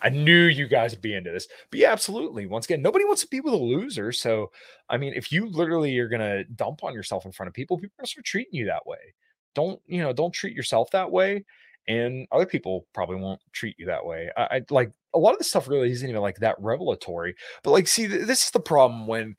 [0.00, 1.46] I knew you guys would be into this.
[1.70, 2.46] But yeah, absolutely.
[2.46, 4.10] Once again, nobody wants to be with a loser.
[4.10, 4.50] So,
[4.88, 7.94] I mean, if you literally are gonna dump on yourself in front of people, people
[7.98, 9.14] are gonna start treating you that way.
[9.54, 10.12] Don't you know?
[10.14, 11.44] Don't treat yourself that way,
[11.86, 14.30] and other people probably won't treat you that way.
[14.36, 17.34] I, I like a lot of this stuff really isn't even like that revelatory.
[17.62, 19.36] But like, see, this is the problem when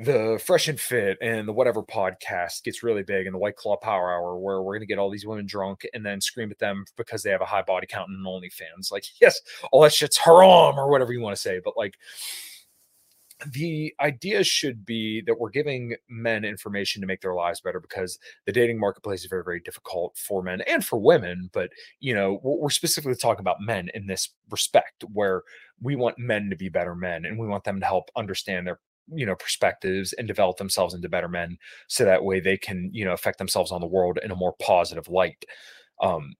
[0.00, 3.76] the Fresh and Fit and the whatever podcast gets really big and the White Claw
[3.76, 6.58] Power Hour, where we're going to get all these women drunk and then scream at
[6.58, 8.90] them because they have a high body count and OnlyFans.
[8.90, 9.38] Like, yes,
[9.70, 11.60] all that shit's haram or whatever you want to say.
[11.62, 11.98] But like,
[13.52, 18.18] the idea should be that we're giving men information to make their lives better because
[18.46, 22.38] the dating marketplace is very very difficult for men and for women but you know
[22.42, 25.42] we're specifically talking about men in this respect where
[25.80, 28.78] we want men to be better men and we want them to help understand their
[29.14, 31.56] you know perspectives and develop themselves into better men
[31.88, 34.54] so that way they can you know affect themselves on the world in a more
[34.60, 35.44] positive light
[36.02, 36.34] um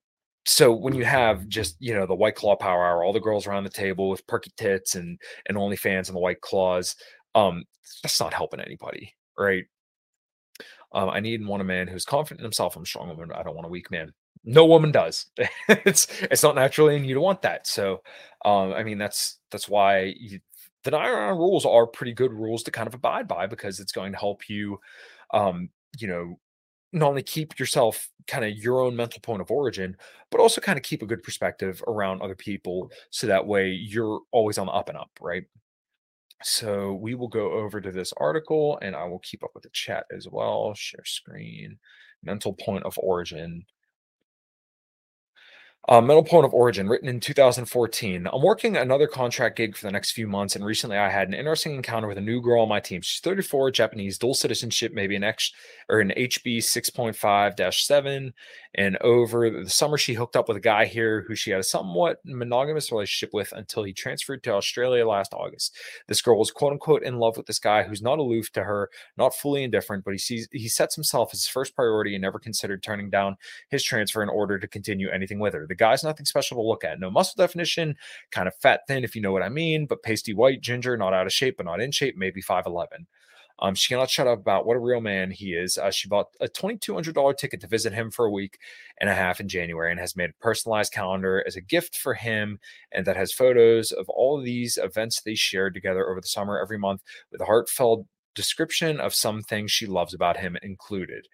[0.47, 3.47] so when you have just you know the white claw power hour all the girls
[3.47, 6.97] around the table with perky tits and and only fans and the white claws
[7.35, 7.65] um
[8.03, 9.65] that's not helping anybody right
[10.93, 12.77] um, I need and want a man who's confident in himself.
[12.77, 13.31] I'm strong woman.
[13.33, 14.13] I don't want a weak man.
[14.45, 15.27] No woman does.
[15.69, 17.67] it's it's not naturally in you to want that.
[17.67, 18.03] So,
[18.45, 20.41] um, I mean that's that's why you,
[20.85, 24.13] the nine rules are pretty good rules to kind of abide by because it's going
[24.13, 24.79] to help you,
[25.35, 26.39] um, you know,
[26.93, 29.97] not only keep yourself kind of your own mental point of origin,
[30.31, 32.91] but also kind of keep a good perspective around other people.
[33.11, 35.45] So that way you're always on the up and up, right?
[36.43, 39.71] So we will go over to this article and I will keep up with the
[39.71, 40.75] chat as well.
[40.75, 41.79] Share screen,
[42.23, 43.65] mental point of origin.
[45.91, 48.29] Uh, Mental Point of Origin, written in 2014.
[48.33, 51.35] I'm working another contract gig for the next few months, and recently I had an
[51.35, 53.01] interesting encounter with a new girl on my team.
[53.03, 55.53] She's 34, Japanese, dual citizenship, maybe an X
[55.89, 58.33] or an HB 6.5-7.
[58.77, 61.65] And over the summer, she hooked up with a guy here who she had a
[61.65, 65.77] somewhat monogamous relationship with until he transferred to Australia last August.
[66.07, 68.91] This girl was quote unquote in love with this guy who's not aloof to her,
[69.19, 72.39] not fully indifferent, but he sees he sets himself as his first priority and never
[72.39, 73.37] considered turning down
[73.71, 75.67] his transfer in order to continue anything with her.
[75.67, 77.01] The guy's nothing special to look at.
[77.01, 77.97] No muscle definition,
[78.31, 81.15] kind of fat thin, if you know what I mean, but pasty white, ginger, not
[81.15, 83.07] out of shape, but not in shape, maybe 5'11.
[83.63, 85.77] Um, she cannot shut up about what a real man he is.
[85.77, 88.59] Uh, she bought a $2,200 ticket to visit him for a week
[88.99, 92.15] and a half in January and has made a personalized calendar as a gift for
[92.15, 92.59] him.
[92.91, 96.59] And that has photos of all of these events they shared together over the summer
[96.59, 101.27] every month with a heartfelt description of some things she loves about him included.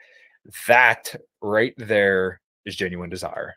[0.66, 3.54] That right there is genuine desire.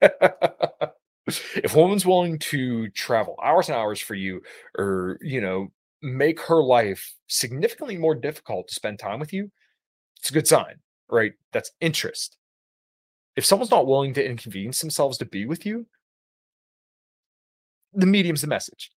[1.26, 4.42] if a woman's willing to travel hours and hours for you
[4.78, 5.68] or, you know,
[6.02, 9.50] make her life significantly more difficult to spend time with you,
[10.18, 10.76] it's a good sign,
[11.10, 11.32] right?
[11.52, 12.36] That's interest.
[13.36, 15.86] If someone's not willing to inconvenience themselves to be with you,
[17.94, 18.90] the medium's the message.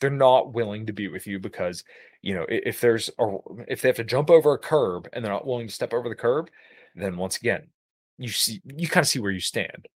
[0.00, 1.84] They're not willing to be with you because,
[2.22, 3.36] you know, if there's a,
[3.68, 6.08] if they have to jump over a curb and they're not willing to step over
[6.08, 6.50] the curb,
[6.94, 7.68] then once again,
[8.18, 9.88] you see, you kind of see where you stand.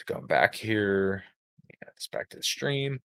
[0.00, 1.24] So going back here,
[1.68, 3.00] yeah, it's back to the stream.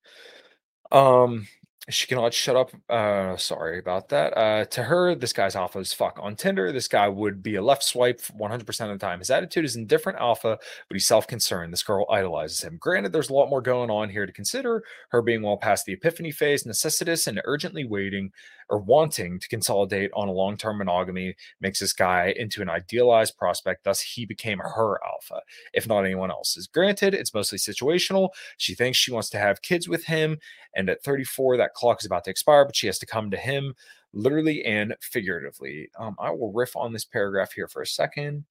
[0.92, 1.48] Um,
[1.90, 2.72] she cannot shut up.
[2.90, 4.36] Uh, sorry about that.
[4.36, 6.18] Uh, to her, this guy's alpha is fuck.
[6.22, 9.20] On Tinder, this guy would be a left swipe 100% of the time.
[9.20, 11.74] His attitude is indifferent alpha, but he's self concerned.
[11.74, 12.78] This girl idolizes him.
[12.80, 14.84] Granted, there's a lot more going on here to consider.
[15.10, 18.32] Her being well past the epiphany phase, necessitous, and urgently waiting
[18.70, 23.38] or wanting to consolidate on a long term monogamy makes this guy into an idealized
[23.38, 23.84] prospect.
[23.84, 25.42] Thus, he became her alpha,
[25.74, 26.68] if not anyone else's.
[26.68, 28.30] Granted, it's mostly situational.
[28.58, 30.38] She thinks she wants to have kids with him.
[30.76, 33.38] And at 34, that clock is about to expire, but she has to come to
[33.38, 33.74] him
[34.14, 35.90] literally and figuratively.
[36.00, 38.46] Um, I will riff on this paragraph here for a second.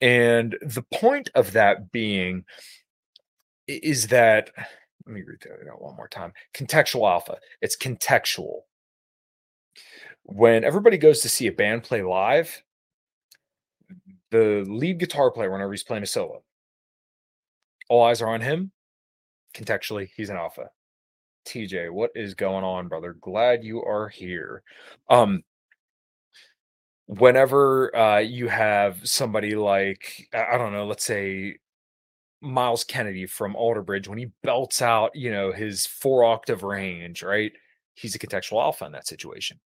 [0.00, 2.44] And the point of that being
[3.66, 4.50] is that
[5.06, 6.32] let me read that out one more time.
[6.54, 7.36] Contextual alpha.
[7.60, 8.62] It's contextual.
[10.24, 12.62] When everybody goes to see a band play live,
[14.30, 16.42] the lead guitar player, whenever he's playing a solo,
[17.88, 18.72] all eyes are on him.
[19.54, 20.70] Contextually, he's an alpha.
[21.46, 23.16] TJ, what is going on, brother?
[23.20, 24.64] Glad you are here.
[25.08, 25.44] Um,
[27.06, 31.58] whenever uh, you have somebody like I don't know, let's say
[32.46, 37.22] Myles Kennedy from Alter Bridge when he belts out, you know, his four octave range,
[37.22, 37.52] right?
[37.94, 39.58] He's a contextual alpha in that situation.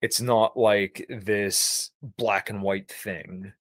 [0.00, 3.52] It's not like this black and white thing,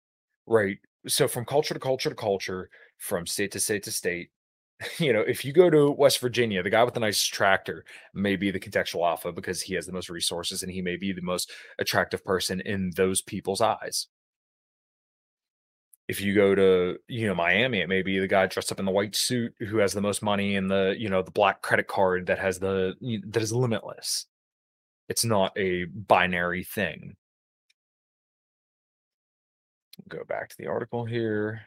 [0.45, 0.77] right?
[1.07, 4.29] So from culture to culture to culture, from state to state to state,
[4.99, 8.35] you know, if you go to West Virginia, the guy with the nice tractor may
[8.35, 11.21] be the contextual alpha because he has the most resources and he may be the
[11.21, 14.07] most attractive person in those people's eyes.
[16.07, 18.85] If you go to, you know, Miami, it may be the guy dressed up in
[18.85, 21.87] the white suit who has the most money and the, you know, the black credit
[21.87, 22.95] card that has the
[23.27, 24.25] that is limitless.
[25.09, 27.15] It's not a binary thing.
[30.07, 31.61] Go back to the article here.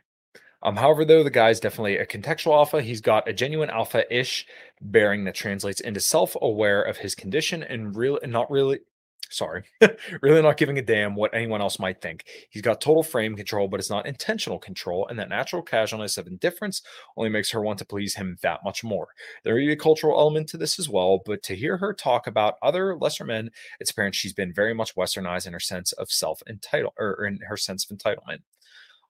[0.62, 2.82] Um, however, though, the guy's definitely a contextual alpha.
[2.82, 4.46] He's got a genuine alpha ish
[4.80, 8.80] bearing that translates into self aware of his condition and real and not really
[9.30, 9.64] sorry,
[10.22, 12.24] really not giving a damn what anyone else might think.
[12.50, 16.26] He's got total frame control, but it's not intentional control, and that natural casualness of
[16.26, 16.82] indifference
[17.16, 19.08] only makes her want to please him that much more.
[19.44, 22.54] There be a cultural element to this as well, but to hear her talk about
[22.62, 26.42] other lesser men, it's apparent she's been very much westernized in her sense of self
[26.48, 28.40] entitle or in her sense of entitlement.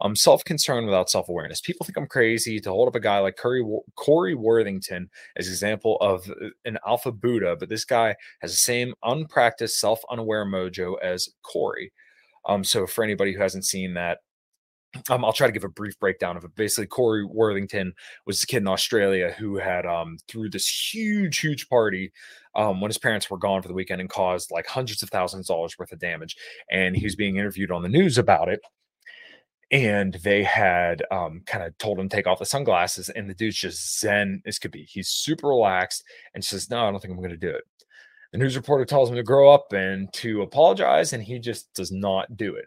[0.00, 1.60] I'm self concern without self awareness.
[1.60, 3.64] People think I'm crazy to hold up a guy like Curry,
[3.96, 8.94] Corey Worthington as example of uh, an alpha Buddha, but this guy has the same
[9.04, 11.92] unpracticed, self unaware mojo as Corey.
[12.46, 14.18] Um, so for anybody who hasn't seen that,
[15.08, 16.54] um, I'll try to give a brief breakdown of it.
[16.56, 17.92] Basically, Corey Worthington
[18.26, 22.10] was a kid in Australia who had um, threw this huge, huge party
[22.56, 25.48] um, when his parents were gone for the weekend and caused like hundreds of thousands
[25.48, 26.36] of dollars worth of damage.
[26.70, 28.60] And he was being interviewed on the news about it
[29.70, 33.34] and they had um, kind of told him to take off the sunglasses and the
[33.34, 34.84] dude's just zen as could be.
[34.84, 36.04] He's super relaxed
[36.34, 37.64] and says no i don't think i'm going to do it.
[38.32, 41.90] The news reporter tells him to grow up and to apologize and he just does
[41.92, 42.66] not do it.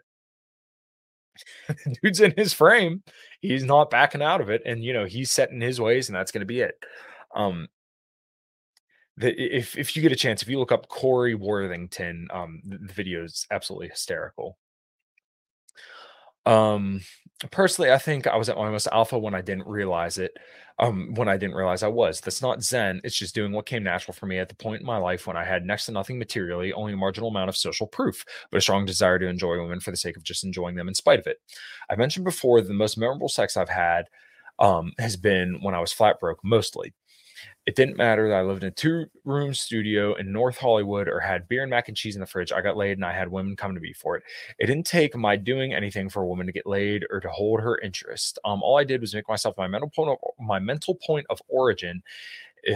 [2.02, 3.02] Dude's in his frame.
[3.40, 6.16] He's not backing out of it and you know he's set in his ways and
[6.16, 6.74] that's going to be it.
[7.34, 7.68] Um
[9.16, 12.78] the, if if you get a chance if you look up corey worthington um the,
[12.78, 14.58] the video is absolutely hysterical
[16.46, 17.00] um,
[17.50, 20.32] personally, I think I was at my most alpha when I didn't realize it.
[20.80, 22.20] Um, when I didn't realize I was.
[22.20, 23.00] That's not Zen.
[23.04, 25.36] It's just doing what came natural for me at the point in my life when
[25.36, 28.60] I had next to nothing materially, only a marginal amount of social proof, but a
[28.60, 31.28] strong desire to enjoy women for the sake of just enjoying them in spite of
[31.28, 31.36] it.
[31.88, 34.06] I mentioned before the most memorable sex I've had
[34.58, 36.92] um, has been when I was flat broke, mostly.
[37.66, 41.18] It didn't matter that I lived in a two room studio in North Hollywood or
[41.18, 42.52] had beer and mac and cheese in the fridge.
[42.52, 44.22] I got laid and I had women come to me for it.
[44.58, 47.60] It didn't take my doing anything for a woman to get laid or to hold
[47.60, 48.38] her interest.
[48.44, 51.40] Um, all I did was make myself my mental point of, my mental point of
[51.48, 52.02] origin.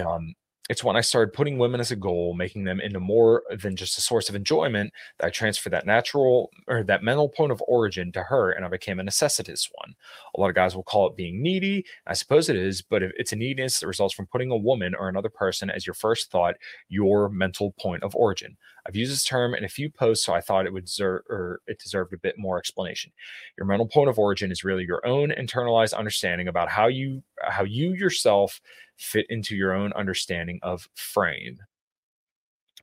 [0.04, 0.34] Um,
[0.68, 3.96] it's when I started putting women as a goal, making them into more than just
[3.96, 8.12] a source of enjoyment, that I transferred that natural or that mental point of origin
[8.12, 9.94] to her and I became a necessitous one.
[10.36, 11.84] A lot of guys will call it being needy.
[12.06, 14.94] I suppose it is, but if it's a neediness that results from putting a woman
[14.94, 16.56] or another person as your first thought,
[16.88, 18.56] your mental point of origin.
[18.88, 21.60] I've used this term in a few posts, so I thought it would deserve or
[21.66, 23.12] it deserved a bit more explanation.
[23.58, 27.64] Your mental point of origin is really your own internalized understanding about how you how
[27.64, 28.60] you yourself
[28.96, 31.58] fit into your own understanding of frame.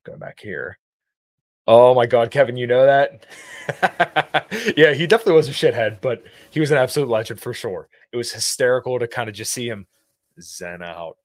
[0.04, 0.78] Go back here.
[1.68, 3.26] Oh my God, Kevin, you know that?
[4.78, 7.90] yeah, he definitely was a shithead, but he was an absolute legend for sure.
[8.12, 9.88] It was hysterical to kind of just see him
[10.40, 11.18] zen out,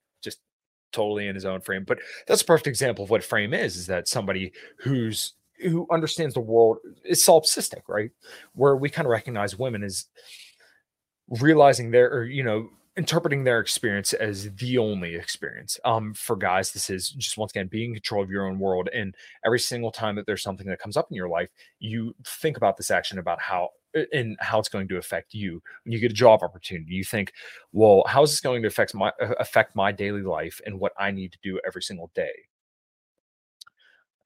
[0.91, 1.83] totally in his own frame.
[1.85, 6.33] But that's a perfect example of what frame is: is that somebody who's who understands
[6.33, 8.11] the world is solipsistic, right?
[8.53, 10.05] Where we kind of recognize women as
[11.39, 15.79] realizing their, or you know, interpreting their experience as the only experience.
[15.85, 18.89] Um, for guys, this is just once again being in control of your own world.
[18.93, 19.15] And
[19.45, 22.75] every single time that there's something that comes up in your life, you think about
[22.75, 23.69] this action about how
[24.11, 25.61] and how it's going to affect you.
[25.83, 27.33] When you get a job opportunity, you think,
[27.71, 31.11] well, how is this going to affect my affect my daily life and what I
[31.11, 32.31] need to do every single day?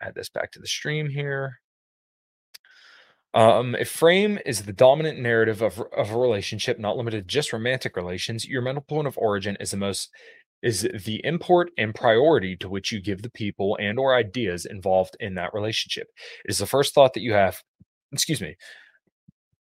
[0.01, 1.59] add this back to the stream here.
[3.34, 7.97] Um, if frame is the dominant narrative of, of a relationship, not limited just romantic
[7.97, 10.09] relations, your mental point of origin is the most
[10.63, 15.16] is the import and priority to which you give the people and or ideas involved
[15.20, 16.07] in that relationship.
[16.43, 17.61] It is the first thought that you have,
[18.11, 18.55] excuse me,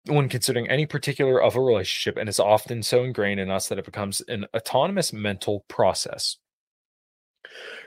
[0.09, 3.78] when considering any particular of a relationship, and is often so ingrained in us that
[3.78, 6.38] it becomes an autonomous mental process.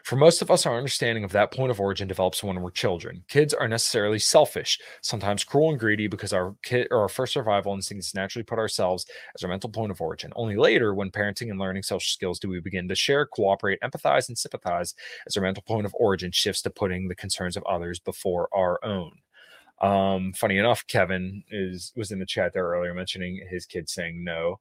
[0.03, 3.24] For most of us, our understanding of that point of origin develops when we're children.
[3.28, 7.74] Kids are necessarily selfish, sometimes cruel and greedy because our kid or our first survival
[7.74, 9.05] instincts naturally put ourselves
[9.36, 10.34] as our mental point of origin.
[10.36, 14.28] Only later, when parenting and learning social skills, do we begin to share, cooperate, empathize,
[14.28, 14.95] and sympathize
[15.28, 18.84] as our mental point of origin shifts to putting the concerns of others before our
[18.84, 19.11] own.
[19.82, 24.23] Um, funny enough, Kevin is was in the chat there earlier mentioning his kid saying
[24.23, 24.59] no.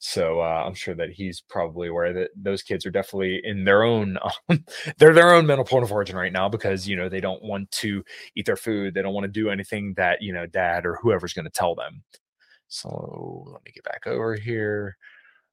[0.00, 3.84] So uh, I'm sure that he's probably aware that those kids are definitely in their
[3.84, 4.18] own,
[4.50, 4.64] um,
[4.98, 7.70] they're their own mental point of origin right now because you know they don't want
[7.72, 8.04] to
[8.36, 11.34] eat their food, they don't want to do anything that you know dad or whoever's
[11.34, 12.02] going to tell them.
[12.68, 14.96] So let me get back over here.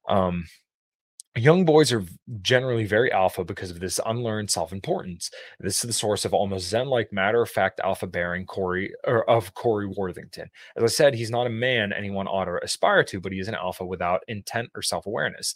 [0.08, 0.46] Um,
[1.36, 2.04] Young boys are
[2.42, 5.30] generally very alpha because of this unlearned self-importance.
[5.60, 10.50] This is the source of almost Zen-like matter-of-fact alpha-bearing Corey or of Corey Worthington.
[10.76, 13.46] As I said, he's not a man anyone ought to aspire to, but he is
[13.46, 15.54] an alpha without intent or self-awareness.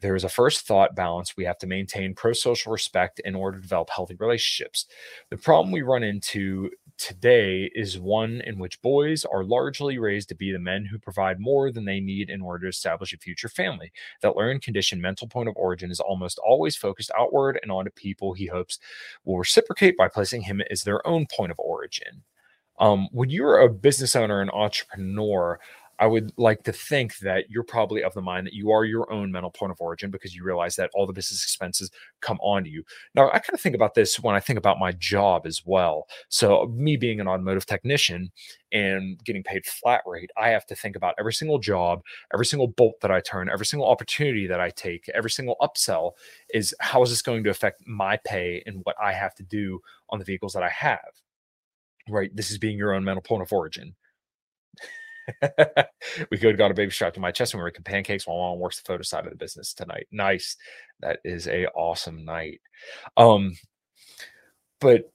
[0.00, 1.36] There is a first thought balance.
[1.36, 4.84] We have to maintain pro-social respect in order to develop healthy relationships.
[5.30, 10.34] The problem we run into today is one in which boys are largely raised to
[10.34, 13.48] be the men who provide more than they need in order to establish a future
[13.48, 13.92] family.
[14.20, 18.32] That learned condition mental point of origin is almost always focused outward and onto people
[18.32, 18.78] he hopes
[19.24, 22.22] will reciprocate by placing him as their own point of origin.
[22.78, 25.58] Um, when you're a business owner and entrepreneur,
[25.98, 29.10] I would like to think that you're probably of the mind that you are your
[29.12, 31.90] own mental point of origin because you realize that all the business expenses
[32.20, 32.84] come onto you.
[33.14, 36.06] Now, I kind of think about this when I think about my job as well.
[36.28, 38.30] So, me being an automotive technician
[38.72, 42.68] and getting paid flat rate, I have to think about every single job, every single
[42.68, 46.12] bolt that I turn, every single opportunity that I take, every single upsell
[46.54, 49.80] is how is this going to affect my pay and what I have to do
[50.10, 51.10] on the vehicles that I have?
[52.08, 52.34] Right.
[52.34, 53.94] This is being your own mental point of origin
[56.30, 58.26] we could have got a baby strapped to my chest and we are making pancakes
[58.26, 60.06] while mom works the photo side of the business tonight.
[60.10, 60.56] Nice.
[61.00, 62.60] That is a awesome night.
[63.16, 63.52] Um,
[64.80, 65.10] but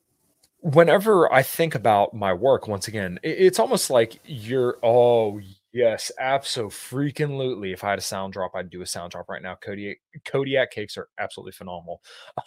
[0.63, 5.39] whenever I think about my work, once again, it's almost like you're oh
[5.73, 7.73] yes, absolutely.
[7.73, 9.55] If I had a sound drop, I'd do a sound drop right now.
[9.55, 12.01] Kodiak Kodiak cakes are absolutely phenomenal.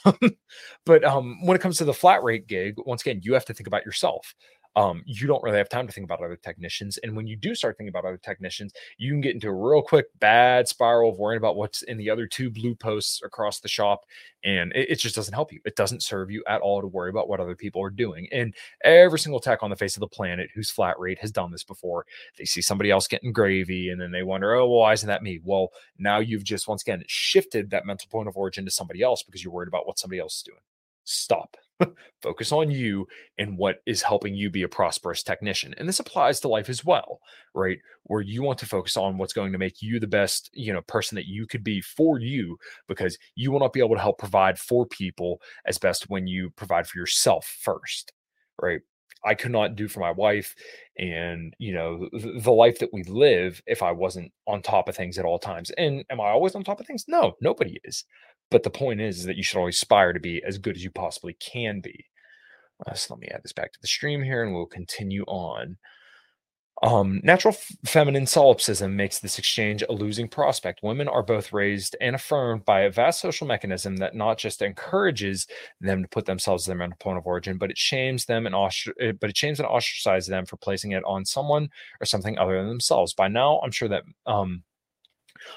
[0.87, 3.55] but um, when it comes to the flat rate gig, once again, you have to
[3.55, 4.35] think about yourself
[4.77, 6.99] um, you don't really have time to think about other technicians.
[6.99, 9.81] And when you do start thinking about other technicians, you can get into a real
[9.81, 13.69] quick bad spiral of worrying about what's in the other two blue posts across the
[13.69, 14.05] shop.
[14.45, 15.61] And it, it, just doesn't help you.
[15.65, 18.29] It doesn't serve you at all to worry about what other people are doing.
[18.33, 18.55] And
[18.85, 21.65] every single tech on the face of the planet whose flat rate has done this
[21.65, 22.05] before,
[22.37, 25.23] they see somebody else getting gravy and then they wonder, oh, well, why isn't that
[25.23, 25.41] me?
[25.43, 29.23] Well, now you've just once again shifted that mental point of origin to somebody else
[29.23, 30.61] because you're worried about what somebody else is doing.
[31.05, 31.57] Stop
[32.23, 33.07] focus on you
[33.39, 36.85] and what is helping you be a prosperous technician and this applies to life as
[36.85, 37.21] well
[37.55, 40.73] right where you want to focus on what's going to make you the best you
[40.73, 42.57] know person that you could be for you
[42.89, 46.51] because you will not be able to help provide for people as best when you
[46.51, 48.13] provide for yourself first
[48.61, 48.81] right
[49.25, 50.55] I could not do for my wife
[50.99, 55.19] and you know the, life that we live if I wasn't on top of things
[55.19, 55.71] at all times.
[55.71, 57.05] And am I always on top of things?
[57.09, 58.05] No, nobody is.
[58.51, 60.85] But the point is, is that you should always aspire to be as good as
[60.85, 62.07] you possibly can be.
[62.87, 65.77] Uh, so let me add this back to the stream here and we'll continue on.
[66.83, 70.83] Um, natural f- feminine solipsism makes this exchange a losing prospect.
[70.83, 75.47] Women are both raised and affirmed by a vast social mechanism that not just encourages
[75.81, 78.93] them to put themselves as their point of origin, but it shames them and ostr-
[79.01, 81.71] eh, but it shames and ostracizes them for placing it on someone
[82.03, 83.15] or something other than themselves.
[83.15, 84.63] By now, I'm sure that um,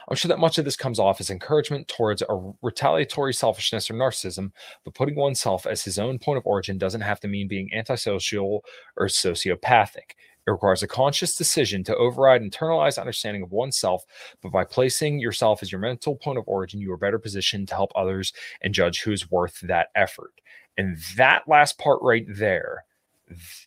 [0.08, 3.94] I'm sure that much of this comes off as encouragement towards a retaliatory selfishness or
[3.94, 4.52] narcissism,
[4.84, 8.64] but putting oneself as his own point of origin doesn't have to mean being antisocial
[8.98, 10.12] or sociopathic.
[10.48, 14.04] It requires a conscious decision to override internalized understanding of oneself,
[14.42, 17.76] but by placing yourself as your mental point of origin, you are better positioned to
[17.76, 20.32] help others and judge who is worth that effort.
[20.78, 22.86] And that last part right there,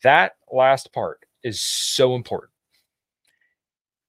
[0.02, 2.51] that last part is so important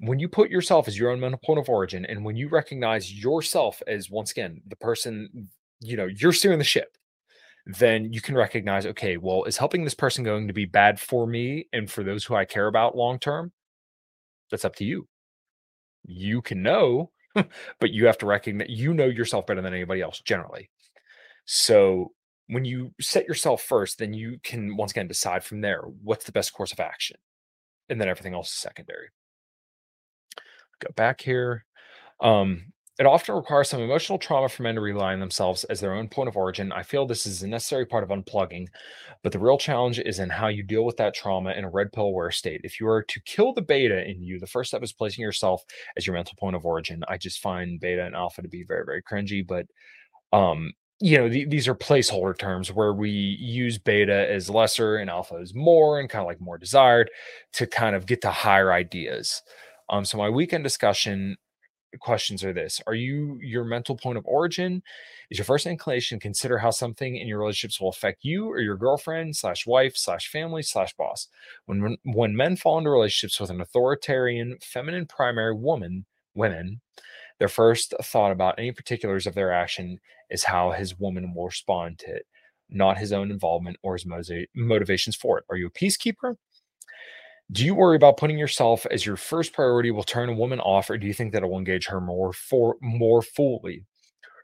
[0.08, 3.14] when you put yourself as your own mental point of origin and when you recognize
[3.14, 5.49] yourself as once again the person
[5.80, 6.97] you know you're steering the ship
[7.66, 11.26] then you can recognize okay well is helping this person going to be bad for
[11.26, 13.51] me and for those who i care about long term
[14.51, 15.08] that's up to you
[16.06, 20.22] you can know but you have to recognize you know yourself better than anybody else
[20.22, 20.70] generally
[21.45, 22.12] so
[22.47, 26.32] when you set yourself first, then you can once again decide from there what's the
[26.32, 27.18] best course of action.
[27.89, 29.10] And then everything else is secondary.
[30.96, 31.66] Back here.
[32.22, 32.66] Um,
[33.00, 36.10] it often requires some emotional trauma for men to rely on themselves as their own
[36.10, 36.72] point of origin.
[36.72, 38.68] I feel this is a necessary part of unplugging,
[39.24, 41.92] but the real challenge is in how you deal with that trauma in a red
[41.92, 42.62] pill aware state.
[42.64, 45.64] If you are to kill the beta in you, the first step is placing yourself
[45.98, 47.04] as your mental point of origin.
[47.08, 49.66] I just find beta and alpha to be very, very cringy, but
[50.32, 55.10] um, you know, th- these are placeholder terms where we use beta as lesser and
[55.10, 57.10] alpha as more and kind of like more desired
[57.54, 59.42] to kind of get to higher ideas.
[59.94, 61.38] Um, so my weekend discussion
[62.00, 64.82] questions are this Are you your mental point of origin?
[65.30, 68.76] Is your first inclination consider how something in your relationships will affect you or your
[68.76, 71.28] girlfriend slash wife slash family slash boss?
[71.68, 76.82] When when men fall into relationships with an authoritarian, feminine primary woman, women,
[77.38, 80.00] their first thought about any particulars of their action
[80.32, 82.26] is how his woman will respond to it,
[82.68, 84.08] not his own involvement or his
[84.56, 85.46] motivations for it.
[85.52, 86.38] Are you a peacekeeper?
[87.52, 90.89] Do you worry about putting yourself as your first priority will turn a woman off,
[90.89, 93.84] or do you think that it will engage her more for more fully?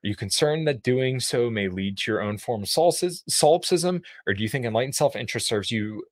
[0.03, 4.33] Are you concerned that doing so may lead to your own form of solipsism, or
[4.33, 6.03] do you think enlightened self-interest serves you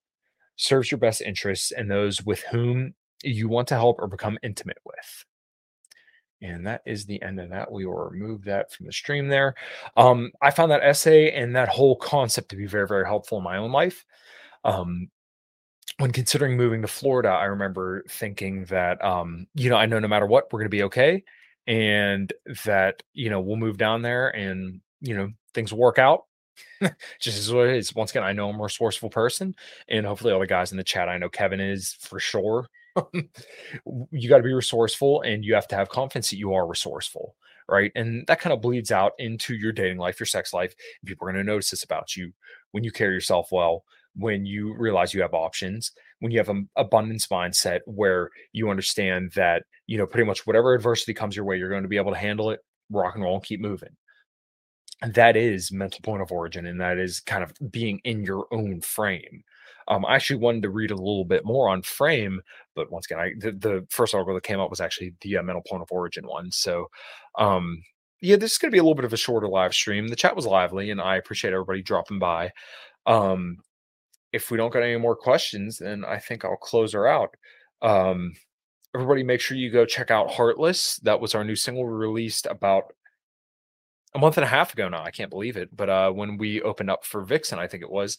[0.55, 4.79] serves your best interests and those with whom you want to help or become intimate
[4.83, 5.25] with?
[6.41, 7.71] And that is the end of that.
[7.71, 9.55] We will remove that from the stream there.
[9.95, 13.43] Um, I found that essay and that whole concept to be very, very helpful in
[13.43, 14.05] my own life.
[14.63, 15.09] Um,
[15.99, 20.07] when considering moving to Florida, I remember thinking that, um, you know, I know no
[20.07, 21.23] matter what, we're going to be okay.
[21.65, 22.31] And
[22.65, 26.25] that, you know, we'll move down there and, you know, things will work out.
[27.19, 27.93] just as what it is.
[27.93, 29.55] Once again, I know I'm a resourceful person.
[29.89, 32.67] And hopefully, all the guys in the chat, I know Kevin is for sure.
[34.11, 37.35] you got to be resourceful and you have to have confidence that you are resourceful.
[37.69, 37.91] Right.
[37.95, 40.73] And that kind of bleeds out into your dating life, your sex life.
[41.01, 42.31] and People are going to notice this about you
[42.71, 43.83] when you carry yourself well
[44.17, 49.31] when you realize you have options, when you have an abundance mindset where you understand
[49.35, 52.11] that, you know, pretty much whatever adversity comes your way, you're going to be able
[52.11, 52.59] to handle it,
[52.89, 53.95] rock and roll, and keep moving.
[55.01, 58.47] And that is mental point of origin, and that is kind of being in your
[58.51, 59.43] own frame.
[59.87, 62.41] Um, I actually wanted to read a little bit more on frame,
[62.75, 65.43] but once again, I the, the first article that came up was actually the uh,
[65.43, 66.51] mental point of origin one.
[66.51, 66.87] So,
[67.37, 67.81] um,
[68.21, 70.07] yeah, this is going to be a little bit of a shorter live stream.
[70.07, 72.51] The chat was lively, and I appreciate everybody dropping by.
[73.05, 73.57] Um,
[74.33, 77.35] if we don't get any more questions, then I think I'll close her out.
[77.81, 78.33] Um,
[78.93, 80.97] everybody, make sure you go check out Heartless.
[80.97, 82.93] That was our new single released about
[84.13, 85.03] a month and a half ago now.
[85.03, 85.75] I can't believe it.
[85.75, 88.17] But uh, when we opened up for Vixen, I think it was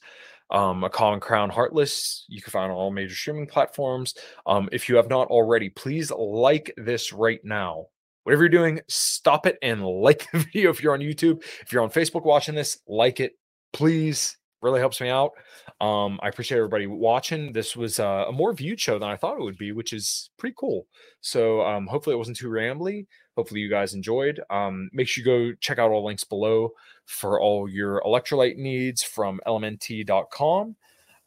[0.50, 2.24] um, a common crown Heartless.
[2.28, 4.14] You can find on all major streaming platforms.
[4.46, 7.86] Um, if you have not already, please like this right now.
[8.24, 10.70] Whatever you're doing, stop it and like the video.
[10.70, 13.32] If you're on YouTube, if you're on Facebook watching this, like it,
[13.72, 15.32] please really helps me out.
[15.80, 17.52] Um, I appreciate everybody watching.
[17.52, 20.30] This was uh, a more viewed show than I thought it would be, which is
[20.36, 20.86] pretty cool.
[21.20, 23.06] So um, hopefully it wasn't too rambly.
[23.36, 24.40] Hopefully you guys enjoyed.
[24.50, 26.72] Um, make sure you go check out all links below
[27.06, 30.76] for all your electrolyte needs from lmnt.com.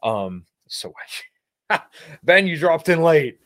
[0.02, 0.92] Um, so
[2.22, 3.38] Ben, you dropped in late.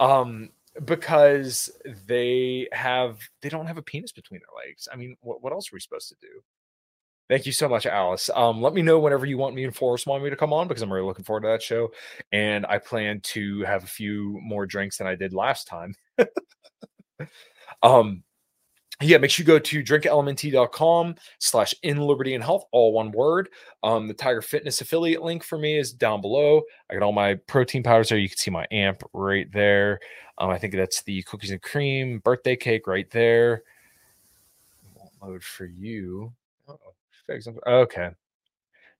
[0.00, 0.50] Um,
[0.84, 1.70] because
[2.06, 4.88] they have they don't have a penis between their legs.
[4.92, 6.42] I mean, what, what else are we supposed to do?
[7.28, 8.28] Thank you so much, Alice.
[8.34, 10.68] Um, let me know whenever you want me and Forrest want me to come on
[10.68, 11.90] because I'm really looking forward to that show.
[12.32, 15.94] And I plan to have a few more drinks than I did last time.
[17.82, 18.22] um,
[19.00, 23.48] yeah, make sure you go to drinklmnt.com slash in liberty and health, all one word.
[23.82, 26.62] Um, the Tiger Fitness affiliate link for me is down below.
[26.90, 28.18] I got all my protein powders there.
[28.18, 29.98] You can see my amp right there.
[30.38, 33.62] Um, I think that's the cookies and cream birthday cake right there.
[34.94, 36.32] Won't load for you.
[36.68, 36.94] Uh-oh.
[37.30, 38.10] Okay.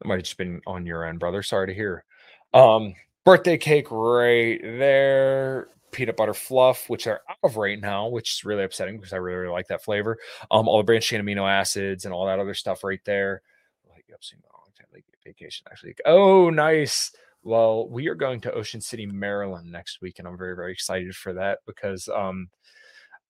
[0.00, 1.42] That might have just been on your end, brother.
[1.42, 2.04] Sorry to hear.
[2.52, 2.94] Um,
[3.24, 5.68] birthday cake right there.
[5.92, 9.16] Peanut butter fluff, which are out of right now, which is really upsetting because I
[9.16, 10.18] really, really like that flavor.
[10.50, 13.42] Um, all the branched chain amino acids and all that other stuff right there.
[13.88, 15.94] Like I've seen my long time vacation actually.
[16.04, 17.12] Oh, nice.
[17.44, 21.14] Well, we are going to Ocean City, Maryland next week, and I'm very, very excited
[21.14, 22.48] for that because um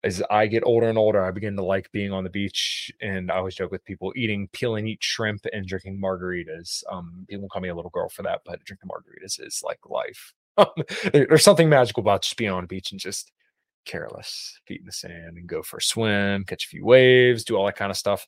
[0.05, 2.93] as I get older and older, I begin to like being on the beach.
[3.01, 6.85] And I always joke with people eating peel and eat shrimp and drinking margaritas.
[6.93, 10.35] Um, people call me a little girl for that, but drinking margaritas is like life.
[11.13, 13.33] There's something magical about just being on the beach and just
[13.87, 17.57] careless, feet in the sand, and go for a swim, catch a few waves, do
[17.57, 18.27] all that kind of stuff.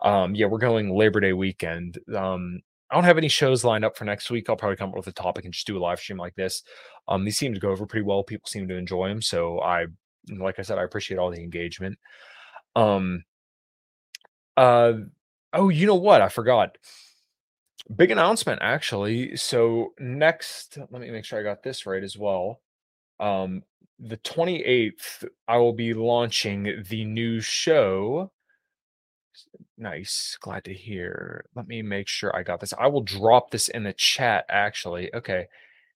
[0.00, 1.98] Um, yeah, we're going Labor Day weekend.
[2.16, 2.60] Um,
[2.90, 4.48] I don't have any shows lined up for next week.
[4.48, 6.62] I'll probably come up with a topic and just do a live stream like this.
[7.06, 8.24] Um, these seem to go over pretty well.
[8.24, 9.86] People seem to enjoy them, so I
[10.36, 11.98] like I said, I appreciate all the engagement.
[12.76, 13.24] Um,
[14.56, 14.92] uh,
[15.52, 16.20] oh, you know what?
[16.20, 16.78] I forgot.
[17.94, 19.36] Big announcement, actually.
[19.36, 22.60] So next, let me make sure I got this right as well.
[23.18, 23.62] Um,
[23.98, 28.30] the 28th, I will be launching the new show.
[29.76, 30.36] Nice.
[30.40, 31.46] Glad to hear.
[31.54, 32.74] Let me make sure I got this.
[32.78, 35.12] I will drop this in the chat, actually.
[35.14, 35.46] Okay.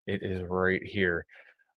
[0.07, 1.27] It is right here.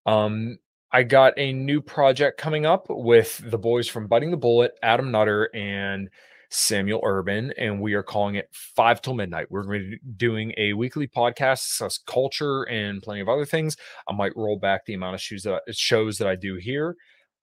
[0.05, 0.57] Um,
[0.95, 5.11] I got a new project coming up with the boys from Butting the Bullet, Adam
[5.11, 6.09] Nutter, and
[6.49, 9.47] Samuel Urban, and we are calling it Five Till Midnight.
[9.49, 13.75] We're going to be doing a weekly podcast, discuss culture and plenty of other things.
[14.07, 16.95] I might roll back the amount of shows that shows that I do here.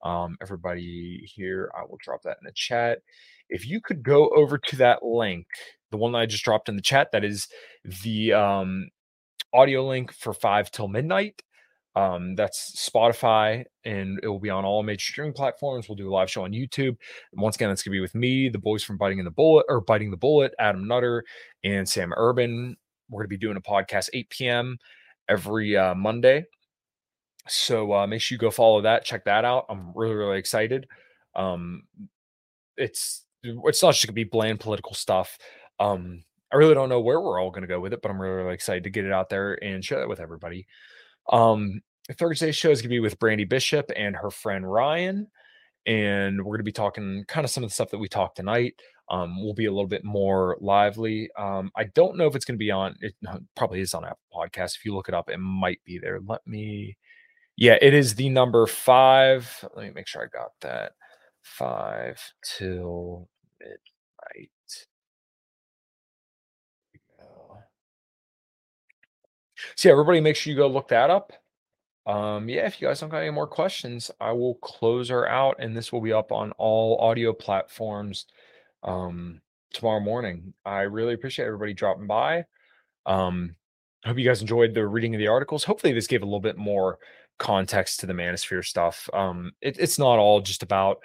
[0.03, 3.01] Um, everybody here, I will drop that in the chat.
[3.49, 5.45] If you could go over to that link,
[5.91, 7.47] the one that I just dropped in the chat, that is
[7.83, 8.89] the um,
[9.53, 11.43] audio link for Five Till Midnight.
[11.95, 15.87] Um, that's Spotify, and it will be on all major streaming platforms.
[15.87, 16.97] We'll do a live show on YouTube.
[17.33, 19.79] Once again, it's gonna be with me, the boys from Biting in the Bullet or
[19.81, 21.23] Biting the Bullet, Adam Nutter,
[21.63, 22.75] and Sam Urban.
[23.09, 24.77] We're gonna be doing a podcast 8 p.m.
[25.29, 26.45] every uh, Monday.
[27.47, 29.65] So uh, make sure you go follow that, check that out.
[29.69, 30.87] I'm really, really excited.
[31.35, 31.83] Um,
[32.77, 35.37] it's it's not just gonna be bland political stuff.
[35.79, 38.35] Um, I really don't know where we're all gonna go with it, but I'm really,
[38.41, 40.65] really excited to get it out there and share it with everybody.
[41.31, 45.27] Um, Thursday's show is going to be with Brandy Bishop and her friend Ryan.
[45.85, 48.37] And we're going to be talking kind of some of the stuff that we talked
[48.37, 48.75] tonight.
[49.09, 51.29] Um, will be a little bit more lively.
[51.37, 53.13] Um, I don't know if it's going to be on, it
[53.55, 54.77] probably is on Apple Podcast.
[54.77, 56.19] If you look it up, it might be there.
[56.25, 56.95] Let me,
[57.57, 59.63] yeah, it is the number five.
[59.75, 60.93] Let me make sure I got that.
[61.41, 62.21] Five
[62.57, 63.27] till
[63.59, 63.79] midnight.
[69.75, 71.33] So yeah, everybody make sure you go look that up.
[72.05, 75.55] Um, yeah, if you guys don't got any more questions, I will close her out
[75.59, 78.25] and this will be up on all audio platforms
[78.83, 79.41] um
[79.73, 80.53] tomorrow morning.
[80.65, 82.45] I really appreciate everybody dropping by.
[83.05, 83.55] Um,
[84.03, 85.63] I hope you guys enjoyed the reading of the articles.
[85.63, 86.99] Hopefully, this gave a little bit more
[87.39, 89.09] context to the manosphere stuff.
[89.13, 90.97] Um, it, it's not all just about,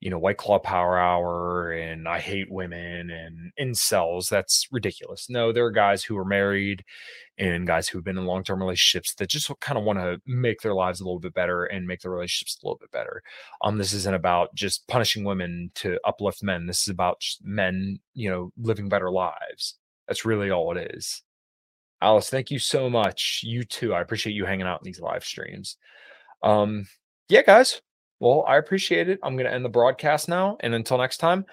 [0.00, 4.28] you know, White Claw Power Hour and I hate women and incels.
[4.28, 5.30] That's ridiculous.
[5.30, 6.84] No, there are guys who are married
[7.38, 10.60] and guys who've been in long term relationships that just kind of want to make
[10.60, 13.22] their lives a little bit better and make their relationships a little bit better.
[13.62, 16.66] Um, this isn't about just punishing women to uplift men.
[16.66, 19.76] This is about men, you know, living better lives.
[20.08, 21.22] That's really all it is.
[22.02, 23.40] Alice, thank you so much.
[23.42, 23.94] You too.
[23.94, 25.76] I appreciate you hanging out in these live streams.
[26.42, 26.86] Um,
[27.28, 27.80] yeah, guys.
[28.20, 29.18] Well, I appreciate it.
[29.22, 30.56] I'm going to end the broadcast now.
[30.60, 31.44] And until next time,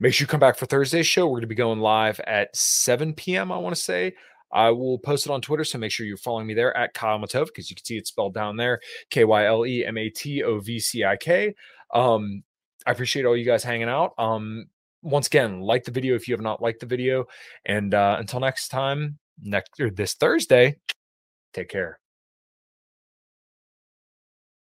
[0.00, 1.26] make sure you come back for Thursday's show.
[1.26, 4.14] We're going to be going live at 7 p.m., I want to say.
[4.52, 7.18] I will post it on Twitter, so make sure you're following me there at Kyle
[7.18, 8.80] Matovcik because you can see it spelled down there
[9.10, 11.54] K Y L E M A T O V C I K.
[11.92, 12.44] Um,
[12.86, 14.12] I appreciate all you guys hanging out.
[14.16, 14.66] Um,
[15.02, 17.26] once again, like the video if you have not liked the video.
[17.64, 20.76] And uh, until next time, next or this Thursday.
[21.52, 21.98] Take care.